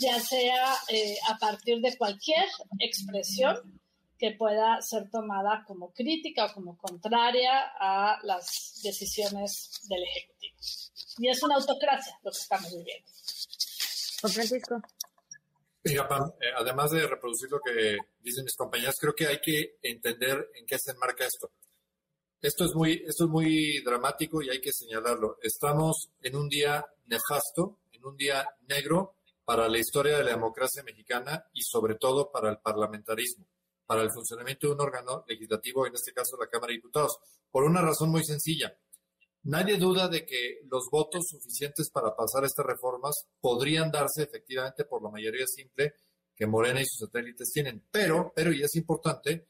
[0.00, 2.46] ya sea eh, a partir de cualquier
[2.78, 3.81] expresión
[4.22, 10.54] que pueda ser tomada como crítica o como contraria a las decisiones del Ejecutivo.
[11.18, 13.10] Y es una autocracia lo que estamos viviendo.
[14.20, 14.80] Juan Francisco.
[15.82, 19.78] Mira, Pam, eh, además de reproducir lo que dicen mis compañeras, creo que hay que
[19.82, 21.50] entender en qué se enmarca esto.
[22.40, 25.38] Esto es muy, esto es muy dramático y hay que señalarlo.
[25.42, 30.84] Estamos en un día nefasto, en un día negro para la historia de la democracia
[30.84, 33.46] mexicana y sobre todo para el parlamentarismo,
[33.92, 37.18] para el funcionamiento de un órgano legislativo, en este caso la Cámara de Diputados,
[37.50, 38.74] por una razón muy sencilla.
[39.42, 45.02] Nadie duda de que los votos suficientes para pasar estas reformas podrían darse efectivamente por
[45.02, 45.96] la mayoría simple
[46.34, 47.84] que Morena y sus satélites tienen.
[47.90, 49.48] Pero, pero, y es importante,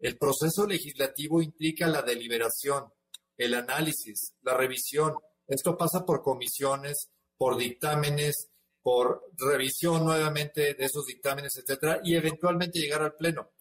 [0.00, 2.92] el proceso legislativo implica la deliberación,
[3.36, 5.14] el análisis, la revisión.
[5.46, 8.48] Esto pasa por comisiones, por dictámenes,
[8.82, 13.53] por revisión nuevamente de esos dictámenes, etcétera, y eventualmente llegar al Pleno.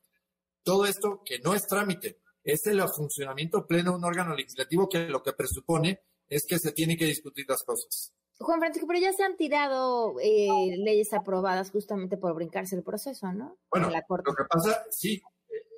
[0.64, 5.07] Todo esto que no es trámite, es el funcionamiento pleno de un órgano legislativo que
[5.07, 8.14] lo que presupone es que se tiene que discutir las cosas.
[8.40, 13.31] Juan Francisco, pero ya se han tirado eh, leyes aprobadas justamente por brincarse el proceso,
[13.31, 13.57] ¿no?
[13.69, 15.22] Bueno, lo que pasa, sí,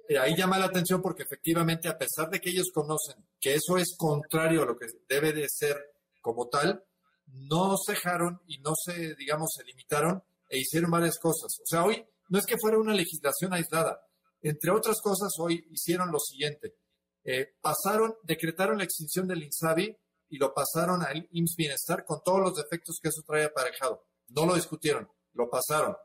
[0.07, 3.77] eh, ahí llama la atención porque efectivamente, a pesar de que ellos conocen que eso
[3.77, 5.77] es contrario a lo que debe de ser
[6.21, 6.83] como tal,
[7.27, 11.59] no cejaron y no se, digamos, se limitaron e hicieron varias cosas.
[11.61, 14.04] O sea, hoy no es que fuera una legislación aislada,
[14.49, 16.75] entre otras cosas, hoy hicieron lo siguiente.
[17.23, 19.97] Eh, pasaron, decretaron la extinción del INSABI
[20.29, 24.05] y lo pasaron al IMSS Bienestar con todos los defectos que eso trae aparejado.
[24.27, 25.95] No lo discutieron, lo pasaron.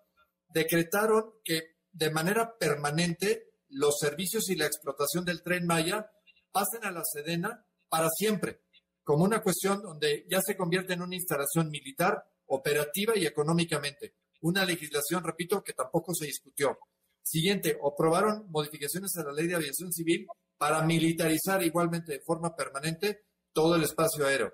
[0.48, 6.10] Decretaron que de manera permanente los servicios y la explotación del tren Maya
[6.50, 8.62] pasen a la Sedena para siempre,
[9.04, 14.14] como una cuestión donde ya se convierte en una instalación militar, operativa y económicamente.
[14.40, 16.78] Una legislación, repito, que tampoco se discutió.
[17.22, 20.26] Siguiente, aprobaron modificaciones a la ley de aviación civil
[20.58, 24.52] para militarizar igualmente de forma permanente todo el espacio aéreo.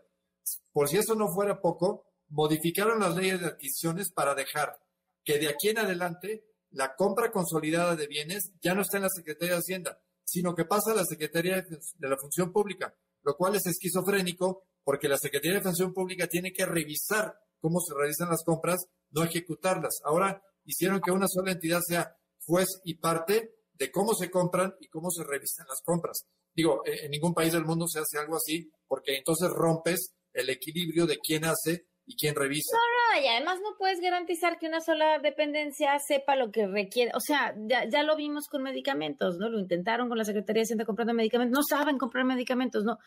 [0.72, 4.78] Por si eso no fuera poco, modificaron las leyes de adquisiciones para dejar
[5.24, 9.08] que de aquí en adelante la compra consolidada de bienes ya no está en la
[9.08, 13.56] Secretaría de Hacienda, sino que pasa a la Secretaría de la Función Pública, lo cual
[13.56, 18.44] es esquizofrénico porque la Secretaría de Función Pública tiene que revisar cómo se realizan las
[18.44, 20.00] compras, no ejecutarlas.
[20.04, 22.16] Ahora hicieron que una sola entidad sea
[22.46, 26.26] juez y parte de cómo se compran y cómo se revisan las compras.
[26.54, 30.48] Digo, eh, en ningún país del mundo se hace algo así, porque entonces rompes el
[30.48, 32.76] equilibrio de quién hace y quién revisa.
[32.76, 37.10] No, no, y además no puedes garantizar que una sola dependencia sepa lo que requiere.
[37.14, 39.48] O sea, ya, lo vimos con medicamentos, ¿no?
[39.48, 41.58] Lo intentaron con la Secretaría de Hacienda comprando medicamentos.
[41.58, 42.98] No saben comprar medicamentos, ¿no?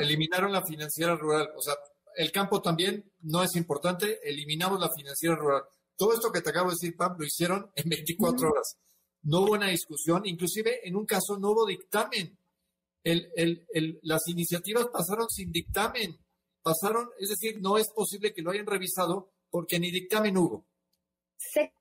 [0.00, 1.50] Eliminaron la financiera rural.
[1.56, 1.74] O sea,
[2.16, 4.20] el campo también no es importante.
[4.22, 5.64] Eliminamos la financiera rural.
[5.96, 8.76] Todo esto que te acabo de decir, Pam, lo hicieron en 24 horas.
[9.22, 12.38] No hubo una discusión, inclusive en un caso no hubo dictamen.
[14.02, 16.18] las iniciativas pasaron sin dictamen.
[16.62, 20.66] Pasaron, es decir, no es posible que lo hayan revisado porque ni dictamen hubo.
[21.36, 21.72] Sé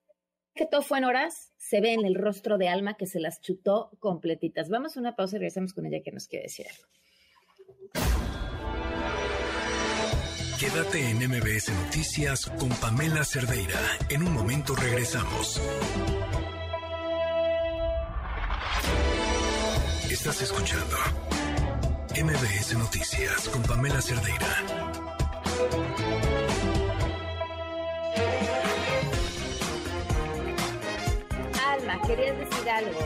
[0.54, 3.42] que todo fue en horas, se ve en el rostro de Alma que se las
[3.42, 4.70] chutó completitas.
[4.70, 8.23] Vamos a una pausa y regresamos con ella que nos quiere decir algo.
[10.64, 13.82] Quédate en MBS Noticias con Pamela Cerdeira.
[14.08, 15.62] En un momento regresamos.
[20.10, 20.96] Estás escuchando
[22.16, 24.64] MBS Noticias con Pamela Cerdeira.
[31.68, 33.00] Alma, querías decir algo.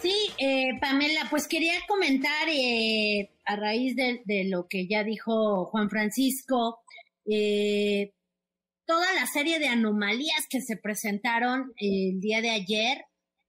[0.00, 5.88] Sí, eh, Pamela, pues quería comentar eh, a raíz de, lo que ya dijo Juan
[5.88, 6.80] Francisco,
[7.24, 8.12] eh,
[8.86, 13.04] toda la serie de anomalías que se presentaron el día de ayer,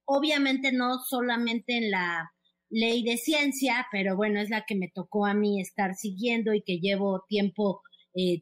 [0.06, 2.32] obviamente no solamente en la
[2.70, 6.62] ley de ciencia, pero bueno, es la que me tocó a mí estar siguiendo y
[6.62, 7.82] que llevo tiempo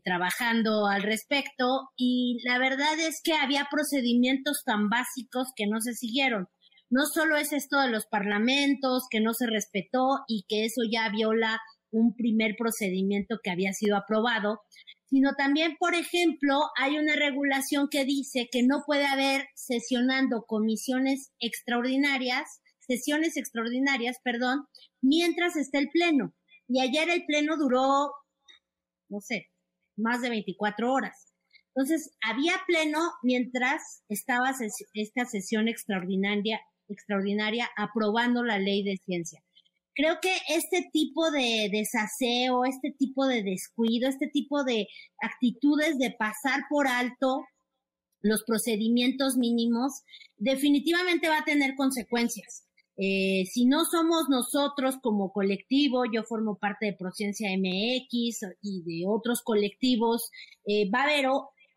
[0.03, 1.89] trabajando al respecto.
[1.97, 6.47] Y la verdad es que había procedimientos tan básicos que no se siguieron
[6.89, 11.09] no solo es esto de los parlamentos que no se respetó y que eso ya
[11.09, 11.59] viola
[11.91, 14.61] un primer procedimiento que había sido aprobado,
[15.05, 21.31] sino también, por ejemplo, hay una regulación que dice que no puede haber sesionando comisiones
[21.39, 24.65] extraordinarias, sesiones extraordinarias, perdón,
[25.01, 26.33] mientras esté el pleno.
[26.67, 28.11] Y ayer el pleno duró,
[29.09, 29.47] no sé,
[29.95, 31.31] más de 24 horas.
[31.75, 34.51] Entonces, había pleno mientras estaba
[34.93, 36.59] esta sesión extraordinaria
[36.89, 39.41] extraordinaria aprobando la ley de ciencia.
[39.93, 44.87] Creo que este tipo de desaseo, este tipo de descuido, este tipo de
[45.21, 47.45] actitudes de pasar por alto
[48.21, 50.01] los procedimientos mínimos,
[50.35, 52.65] definitivamente va a tener consecuencias.
[52.97, 59.05] Eh, si no somos nosotros como colectivo, yo formo parte de Prociencia MX y de
[59.07, 60.29] otros colectivos,
[60.65, 61.25] eh, va a haber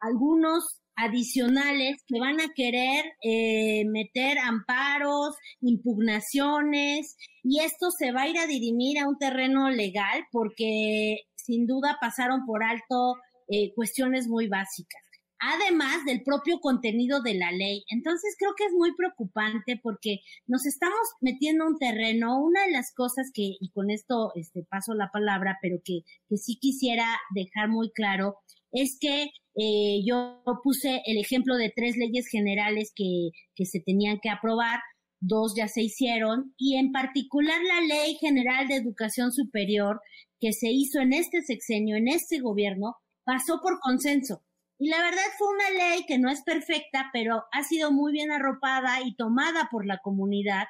[0.01, 8.29] algunos adicionales que van a querer eh, meter amparos, impugnaciones, y esto se va a
[8.29, 13.15] ir a dirimir a un terreno legal porque sin duda pasaron por alto
[13.49, 15.03] eh, cuestiones muy básicas
[15.41, 17.85] además del propio contenido de la ley.
[17.91, 22.41] Entonces creo que es muy preocupante porque nos estamos metiendo un terreno.
[22.41, 26.37] Una de las cosas que, y con esto este, paso la palabra, pero que, que
[26.37, 28.39] sí quisiera dejar muy claro,
[28.73, 34.19] es que eh, yo puse el ejemplo de tres leyes generales que, que se tenían
[34.23, 34.81] que aprobar,
[35.21, 40.01] dos ya se hicieron, y en particular la Ley General de Educación Superior
[40.41, 44.43] que se hizo en este sexenio, en este gobierno, pasó por consenso.
[44.79, 48.31] Y la verdad fue una ley que no es perfecta, pero ha sido muy bien
[48.31, 50.67] arropada y tomada por la comunidad,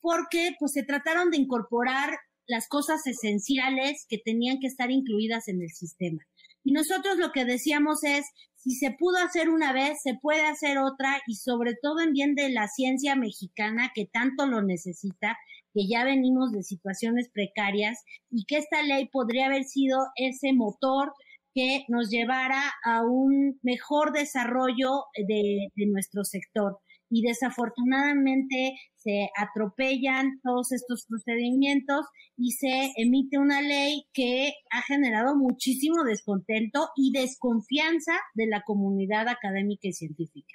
[0.00, 5.60] porque pues se trataron de incorporar las cosas esenciales que tenían que estar incluidas en
[5.60, 6.22] el sistema.
[6.64, 10.78] Y nosotros lo que decíamos es, si se pudo hacer una vez, se puede hacer
[10.78, 15.38] otra y sobre todo en bien de la ciencia mexicana que tanto lo necesita,
[15.72, 21.14] que ya venimos de situaciones precarias y que esta ley podría haber sido ese motor
[21.54, 26.78] que nos llevara a un mejor desarrollo de, nuestro sector.
[27.10, 32.06] Y desafortunadamente se atropellan todos estos procedimientos
[32.36, 39.28] y se emite una ley que ha generado muchísimo descontento y desconfianza de la comunidad
[39.28, 40.54] académica y científica.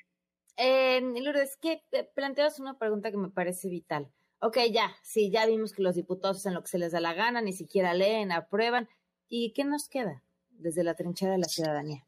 [0.58, 1.82] Eh, Lourdes, que
[2.16, 4.10] planteas una pregunta que me parece vital.
[4.40, 7.14] Ok, ya, sí, ya vimos que los diputados hacen lo que se les da la
[7.14, 8.88] gana, ni siquiera leen, aprueban.
[9.28, 10.24] ¿Y qué nos queda?
[10.60, 12.06] desde la trinchera de la ciudadanía?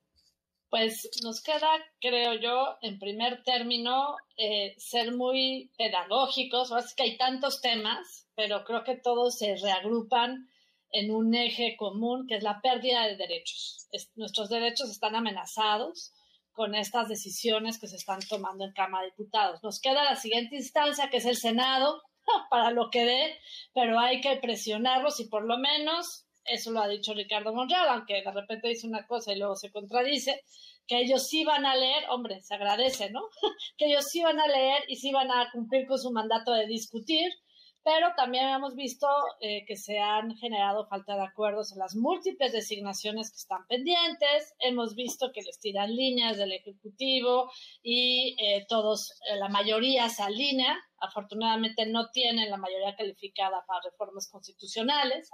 [0.70, 1.70] Pues nos queda,
[2.02, 6.72] creo yo, en primer término, eh, ser muy pedagógicos.
[6.72, 10.50] Ahora que hay tantos temas, pero creo que todos se reagrupan
[10.92, 13.88] en un eje común, que es la pérdida de derechos.
[14.16, 16.14] nuestros derechos están amenazados
[16.52, 19.62] con estas decisiones que se están tomando en Cámara de Diputados.
[19.64, 22.02] Nos queda la siguiente instancia, que es el Senado,
[22.50, 23.40] para lo que dé,
[23.74, 28.22] pero hay que presionarlos y por lo menos eso lo ha dicho Ricardo Monreal, aunque
[28.22, 30.44] de repente dice una cosa y luego se contradice,
[30.88, 33.22] que ellos sí van a leer, hombre, se agradece, ¿no?
[33.78, 36.66] que ellos sí van a leer y sí van a cumplir con su mandato de
[36.66, 37.32] discutir,
[37.88, 39.08] pero también hemos visto
[39.40, 44.56] eh, que se han generado falta de acuerdos en las múltiples designaciones que están pendientes,
[44.60, 47.50] hemos visto que les tiran líneas del Ejecutivo
[47.82, 53.80] y eh, todos, eh, la mayoría se alinea, afortunadamente no tienen la mayoría calificada para
[53.86, 55.30] reformas constitucionales.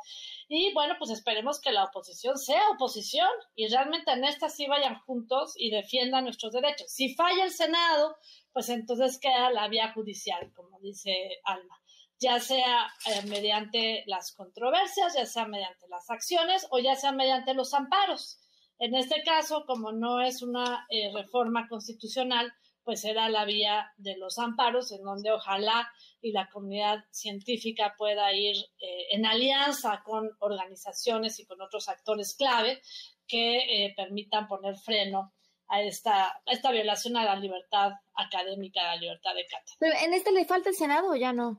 [0.47, 4.99] Y bueno, pues esperemos que la oposición sea oposición y realmente en esta sí vayan
[5.07, 6.91] juntos y defiendan nuestros derechos.
[6.91, 8.15] Si falla el Senado,
[8.51, 11.79] pues entonces queda la vía judicial, como dice Alma,
[12.23, 17.53] ya sea eh, mediante las controversias, ya sea mediante las acciones o ya sea mediante
[17.53, 18.39] los amparos.
[18.79, 24.17] En este caso, como no es una eh, reforma constitucional, pues será la vía de
[24.17, 25.89] los amparos, en donde ojalá
[26.21, 32.35] y la comunidad científica pueda ir eh, en alianza con organizaciones y con otros actores
[32.35, 32.81] clave
[33.27, 35.33] que eh, permitan poner freno
[35.67, 40.03] a esta, esta violación a la libertad académica, a la libertad de cátedra.
[40.03, 41.57] En este le falta el Senado o ya no?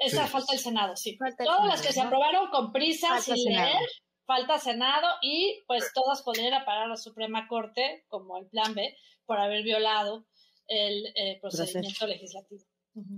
[0.00, 1.18] Esa falta el Senado, sí.
[1.44, 3.86] Todas las que se aprobaron con prisa, sin leer,
[4.26, 8.96] falta Senado y pues todas podrían parar a la Suprema Corte, como el plan B,
[9.26, 10.24] por haber violado
[10.66, 12.64] el eh, procedimiento legislativo.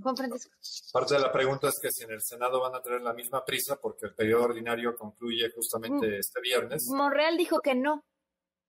[0.02, 0.50] Juan Francisco.
[0.92, 3.44] Parte de la pregunta es que si en el Senado van a tener la misma
[3.44, 6.14] prisa porque el periodo ordinario concluye justamente mm.
[6.14, 6.88] este viernes.
[6.88, 8.04] Monreal dijo que no.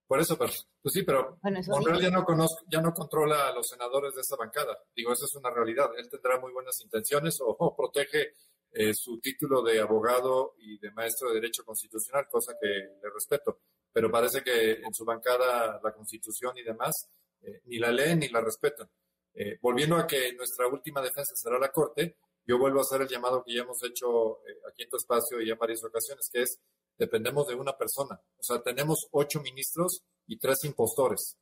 [0.07, 0.51] Por eso, pero,
[0.81, 2.25] pues sí, pero Monreal ya no,
[2.67, 4.77] ya no controla a los senadores de esa bancada.
[4.95, 5.89] Digo, esa es una realidad.
[5.97, 8.33] Él tendrá muy buenas intenciones o, protege
[8.71, 13.61] eh, su título de abogado y de maestro de Derecho Constitucional, cosa que le respeto.
[13.91, 17.09] Pero parece que en su bancada la Constitución y demás
[17.41, 18.89] eh, ni la leen ni la respetan.
[19.35, 23.07] Eh, volviendo a que nuestra última defensa será la Corte, yo vuelvo a hacer el
[23.07, 24.39] llamado que ya hemos hecho
[24.69, 26.59] aquí en tu espacio y en varias ocasiones, que es,
[26.97, 28.19] dependemos de una persona.
[28.37, 31.37] O sea, tenemos ocho ministros y tres impostores.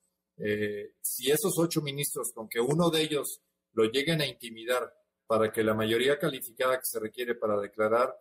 [1.01, 3.41] si esos ocho ministros, con que uno de ellos
[3.73, 4.91] lo lleguen a intimidar
[5.27, 8.15] para que la mayoría calificada que se requiere para declarar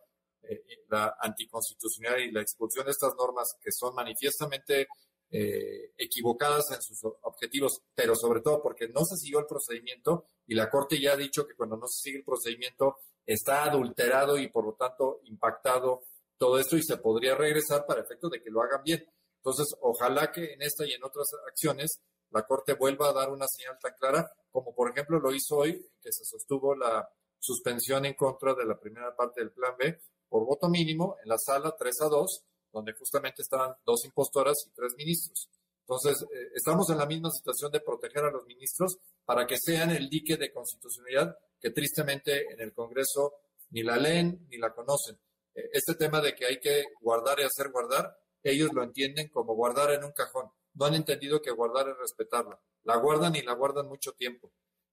[0.88, 4.88] la anticonstitucionalidad y la expulsión de estas normas que son manifiestamente
[5.32, 10.54] eh, equivocadas en sus objetivos, pero sobre todo porque no se siguió el procedimiento y
[10.54, 14.48] la Corte ya ha dicho que cuando no se sigue el procedimiento está adulterado y
[14.48, 16.02] por lo tanto impactado
[16.40, 19.04] todo esto y se podría regresar para efecto de que lo hagan bien.
[19.36, 22.00] Entonces, ojalá que en esta y en otras acciones
[22.30, 25.72] la Corte vuelva a dar una señal tan clara como por ejemplo lo hizo hoy,
[26.00, 27.06] que se sostuvo la
[27.38, 31.36] suspensión en contra de la primera parte del Plan B por voto mínimo en la
[31.36, 35.50] sala 3 a 2, donde justamente estaban dos impostoras y tres ministros.
[35.80, 38.96] Entonces, eh, estamos en la misma situación de proteger a los ministros
[39.26, 43.34] para que sean el dique de constitucionalidad que tristemente en el Congreso
[43.70, 45.18] ni la leen ni la conocen.
[45.54, 49.54] Eh, este tema de que hay que guardar y hacer guardar, ellos lo entienden como
[49.54, 50.50] guardar en un cajón.
[50.74, 52.60] No han entendido que guardar es respetarla.
[52.84, 54.52] La guardan y la guardan mucho tiempo.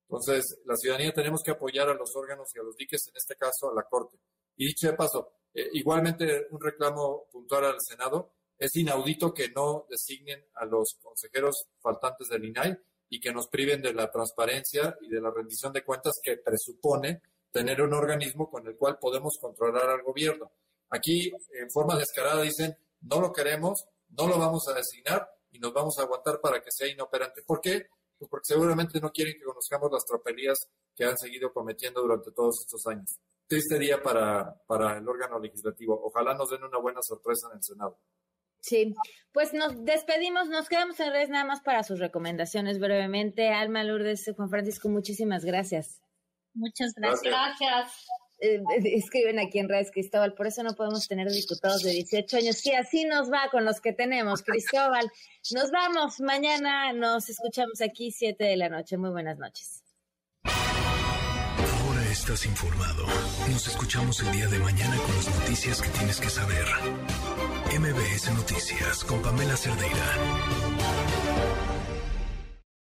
[0.09, 3.35] Entonces, la ciudadanía tenemos que apoyar a los órganos y a los diques, en este
[3.35, 4.17] caso a la Corte.
[4.55, 9.85] Y dicho de paso, eh, igualmente un reclamo puntual al Senado, es inaudito que no
[9.89, 12.77] designen a los consejeros faltantes del INAI
[13.09, 17.21] y que nos priven de la transparencia y de la rendición de cuentas que presupone
[17.51, 20.51] tener un organismo con el cual podemos controlar al gobierno.
[20.89, 25.73] Aquí, en forma descarada, dicen, no lo queremos, no lo vamos a designar y nos
[25.73, 27.41] vamos a aguantar para que sea inoperante.
[27.45, 27.87] ¿Por qué?
[28.17, 30.57] Pues porque seguramente no quieren que conozcamos las tropelías
[30.95, 33.19] que han seguido cometiendo durante todos estos años.
[33.47, 35.99] Triste día para, para el órgano legislativo.
[36.03, 37.99] Ojalá nos den una buena sorpresa en el Senado.
[38.59, 38.95] Sí,
[39.31, 43.49] pues nos despedimos, nos quedamos en redes nada más para sus recomendaciones brevemente.
[43.49, 46.01] Alma Lourdes, Juan Francisco, muchísimas gracias.
[46.57, 47.23] Muchas gracias.
[47.23, 48.07] Gracias.
[48.39, 52.57] Eh, escriben aquí en redes, Cristóbal, por eso no podemos tener diputados de 18 años.
[52.57, 55.11] Sí, así nos va con los que tenemos, Cristóbal.
[55.53, 58.97] Nos vamos, mañana nos escuchamos aquí 7 de la noche.
[58.97, 59.83] Muy buenas noches.
[60.43, 63.05] Ahora estás informado.
[63.51, 66.65] Nos escuchamos el día de mañana con las noticias que tienes que saber.
[67.79, 71.16] MBS Noticias con Pamela Cerdeira.